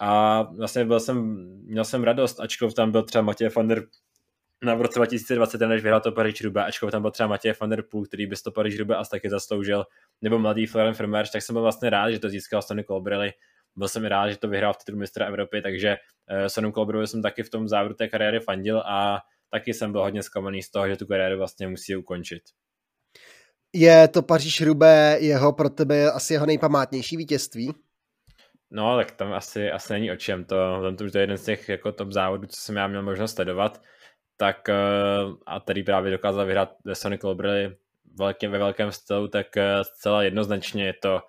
a 0.00 0.42
vlastně 0.42 0.84
byl 0.84 1.00
jsem, 1.00 1.46
měl 1.64 1.84
jsem 1.84 2.04
radost, 2.04 2.40
ačkoliv 2.40 2.74
tam 2.74 2.92
byl 2.92 3.02
třeba 3.02 3.22
Matěj 3.22 3.48
van 3.48 3.68
der 3.68 3.82
na 4.62 4.74
v 4.74 4.80
roce 4.80 4.98
2020, 4.98 5.60
než 5.60 5.82
vyhrál 5.82 6.00
to 6.00 6.12
Paríž 6.12 6.44
Rube, 6.44 6.64
ačkoliv 6.64 6.92
tam 6.92 7.02
byl 7.02 7.10
třeba 7.10 7.26
Matěj 7.26 7.54
van 7.60 7.70
der 7.70 7.82
Poel, 7.90 8.04
který 8.04 8.26
by 8.26 8.36
to 8.44 8.50
Paríž 8.50 8.78
Rube 8.78 8.96
asi 8.96 9.10
taky 9.10 9.30
zasloužil, 9.30 9.84
nebo 10.22 10.38
mladý 10.38 10.66
Florian 10.66 10.94
Vermeer, 10.94 11.28
tak 11.28 11.42
jsem 11.42 11.54
byl 11.54 11.62
vlastně 11.62 11.90
rád, 11.90 12.10
že 12.10 12.18
to 12.18 12.28
získal 12.28 12.62
Sonny 12.62 12.84
Colbrelli. 12.84 13.32
Byl 13.76 13.88
jsem 13.88 14.04
rád, 14.04 14.30
že 14.30 14.36
to 14.36 14.48
vyhrál 14.48 14.72
v 14.72 14.76
titulu 14.76 14.98
mistra 14.98 15.26
Evropy, 15.26 15.62
takže 15.62 15.96
uh, 16.30 16.46
Sonny 16.46 16.72
Colbrelli 16.72 17.06
jsem 17.06 17.22
taky 17.22 17.42
v 17.42 17.50
tom 17.50 17.68
závěru 17.68 17.94
té 17.94 18.08
kariéry 18.08 18.40
fandil 18.40 18.78
a 18.78 19.18
taky 19.50 19.74
jsem 19.74 19.92
byl 19.92 20.02
hodně 20.02 20.22
zklamaný 20.22 20.62
z 20.62 20.70
toho, 20.70 20.88
že 20.88 20.96
tu 20.96 21.06
kariéru 21.06 21.38
vlastně 21.38 21.68
musí 21.68 21.96
ukončit. 21.96 22.42
Je 23.74 24.08
to 24.08 24.22
Paříž 24.22 24.60
Rube 24.60 25.16
jeho 25.20 25.52
pro 25.52 25.70
tebe 25.70 26.12
asi 26.12 26.32
jeho 26.32 26.46
nejpamátnější 26.46 27.16
vítězství? 27.16 27.74
No, 28.70 28.96
tak 28.96 29.10
tam 29.10 29.32
asi, 29.32 29.70
asi 29.70 29.92
není 29.92 30.12
o 30.12 30.16
čem. 30.16 30.44
To, 30.44 30.56
to, 30.98 31.10
to 31.10 31.18
je 31.18 31.22
jeden 31.22 31.38
z 31.38 31.44
těch 31.44 31.68
jako 31.68 31.92
top 31.92 32.10
závodů, 32.10 32.46
co 32.46 32.60
jsem 32.60 32.76
já 32.76 32.86
měl 32.86 33.02
možnost 33.02 33.34
sledovat. 33.34 33.82
Tak 34.42 34.68
eh, 34.68 34.74
a 35.46 35.60
tady 35.60 35.82
právě 35.82 36.12
dokázal 36.12 36.46
vyhrát 36.46 36.68
Sony 36.92 37.18
Colbrelli 37.18 37.76
velkým, 38.18 38.50
ve 38.50 38.58
velkém 38.58 38.92
stylu, 38.92 39.28
tak 39.28 39.56
eh, 39.56 39.84
zcela 39.84 40.22
jednoznačně 40.22 40.86
je 40.86 40.94
to, 41.02 41.20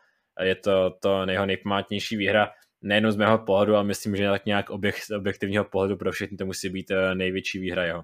je 0.41 0.55
to, 0.55 0.91
to 0.99 1.25
jeho 1.29 1.45
nejpamátnější 1.45 2.17
výhra. 2.17 2.49
Nejenom 2.81 3.11
z 3.11 3.15
mého 3.15 3.37
pohledu, 3.37 3.75
ale 3.75 3.83
myslím, 3.83 4.15
že 4.15 4.29
tak 4.29 4.45
nějak 4.45 4.69
objekt, 4.69 5.11
objektivního 5.17 5.63
pohledu 5.63 5.97
pro 5.97 6.11
všechny 6.11 6.37
to 6.37 6.45
musí 6.45 6.69
být 6.69 6.91
eh, 6.91 7.15
největší 7.15 7.59
výhra 7.59 7.83
jeho. 7.83 8.03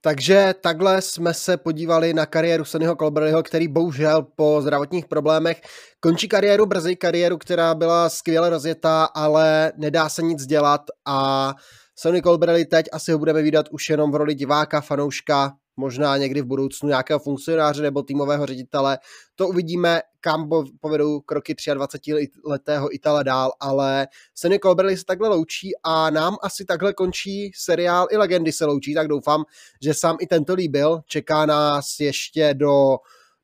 Takže 0.00 0.54
takhle 0.60 1.02
jsme 1.02 1.34
se 1.34 1.56
podívali 1.56 2.14
na 2.14 2.26
kariéru 2.26 2.64
Sonnyho 2.64 2.96
Colbrelliho, 2.96 3.42
který 3.42 3.68
bohužel 3.68 4.22
po 4.36 4.58
zdravotních 4.62 5.06
problémech 5.06 5.60
končí 6.00 6.28
kariéru 6.28 6.66
brzy, 6.66 6.96
kariéru, 6.96 7.38
která 7.38 7.74
byla 7.74 8.08
skvěle 8.08 8.50
rozjetá, 8.50 9.04
ale 9.04 9.72
nedá 9.76 10.08
se 10.08 10.22
nic 10.22 10.46
dělat 10.46 10.80
a 11.04 11.54
Sonny 11.98 12.22
Colbrelli 12.22 12.64
teď 12.64 12.86
asi 12.92 13.12
ho 13.12 13.18
budeme 13.18 13.42
vidět 13.42 13.68
už 13.70 13.90
jenom 13.90 14.12
v 14.12 14.14
roli 14.14 14.34
diváka, 14.34 14.80
fanouška, 14.80 15.52
možná 15.76 16.16
někdy 16.16 16.40
v 16.40 16.46
budoucnu 16.46 16.88
nějakého 16.88 17.20
funkcionáře 17.20 17.82
nebo 17.82 18.02
týmového 18.02 18.46
ředitele. 18.46 18.98
To 19.34 19.48
uvidíme, 19.48 20.00
kam 20.20 20.48
povedou 20.80 21.20
kroky 21.20 21.54
23-letého 21.54 22.94
Itala 22.94 23.22
dál, 23.22 23.52
ale 23.60 24.08
Sonny 24.34 24.58
Colbrelli 24.58 24.96
se 24.96 25.04
takhle 25.04 25.28
loučí 25.28 25.70
a 25.82 26.10
nám 26.10 26.36
asi 26.42 26.64
takhle 26.64 26.92
končí 26.92 27.50
seriál 27.54 28.06
i 28.10 28.16
legendy 28.16 28.52
se 28.52 28.64
loučí, 28.64 28.94
tak 28.94 29.08
doufám, 29.08 29.44
že 29.82 29.94
sám 29.94 30.16
i 30.20 30.26
tento 30.26 30.54
líbil. 30.54 31.00
Čeká 31.06 31.46
nás 31.46 32.00
ještě 32.00 32.54
do 32.54 32.96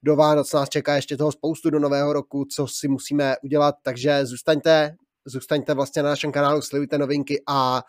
do 0.05 0.17
Vánoc 0.17 0.53
nás 0.53 0.69
čeká 0.69 0.95
ještě 0.95 1.17
toho 1.17 1.33
spoustu 1.33 1.71
do 1.71 1.79
nového 1.79 2.13
roku, 2.13 2.45
co 2.45 2.67
si 2.67 2.89
musíme 2.89 3.35
udělat, 3.43 3.75
takže 3.83 4.27
zůstaňte, 4.27 4.95
zůstaňte 5.25 5.75
vlastně 5.75 6.03
na 6.03 6.09
našem 6.09 6.33
kanálu, 6.33 6.63
sledujte 6.63 6.99
novinky 6.99 7.43
a 7.49 7.83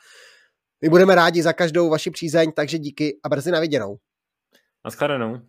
my 0.84 0.89
budeme 0.89 1.15
rádi 1.15 1.43
za 1.43 1.54
každou 1.54 1.89
vaši 1.89 2.12
přízeň, 2.12 2.52
takže 2.52 2.78
díky 2.78 3.19
a 3.24 3.30
brzy 3.30 3.52
na 3.52 3.60
viděnou. 3.60 3.98
Naschledanou. 4.86 5.41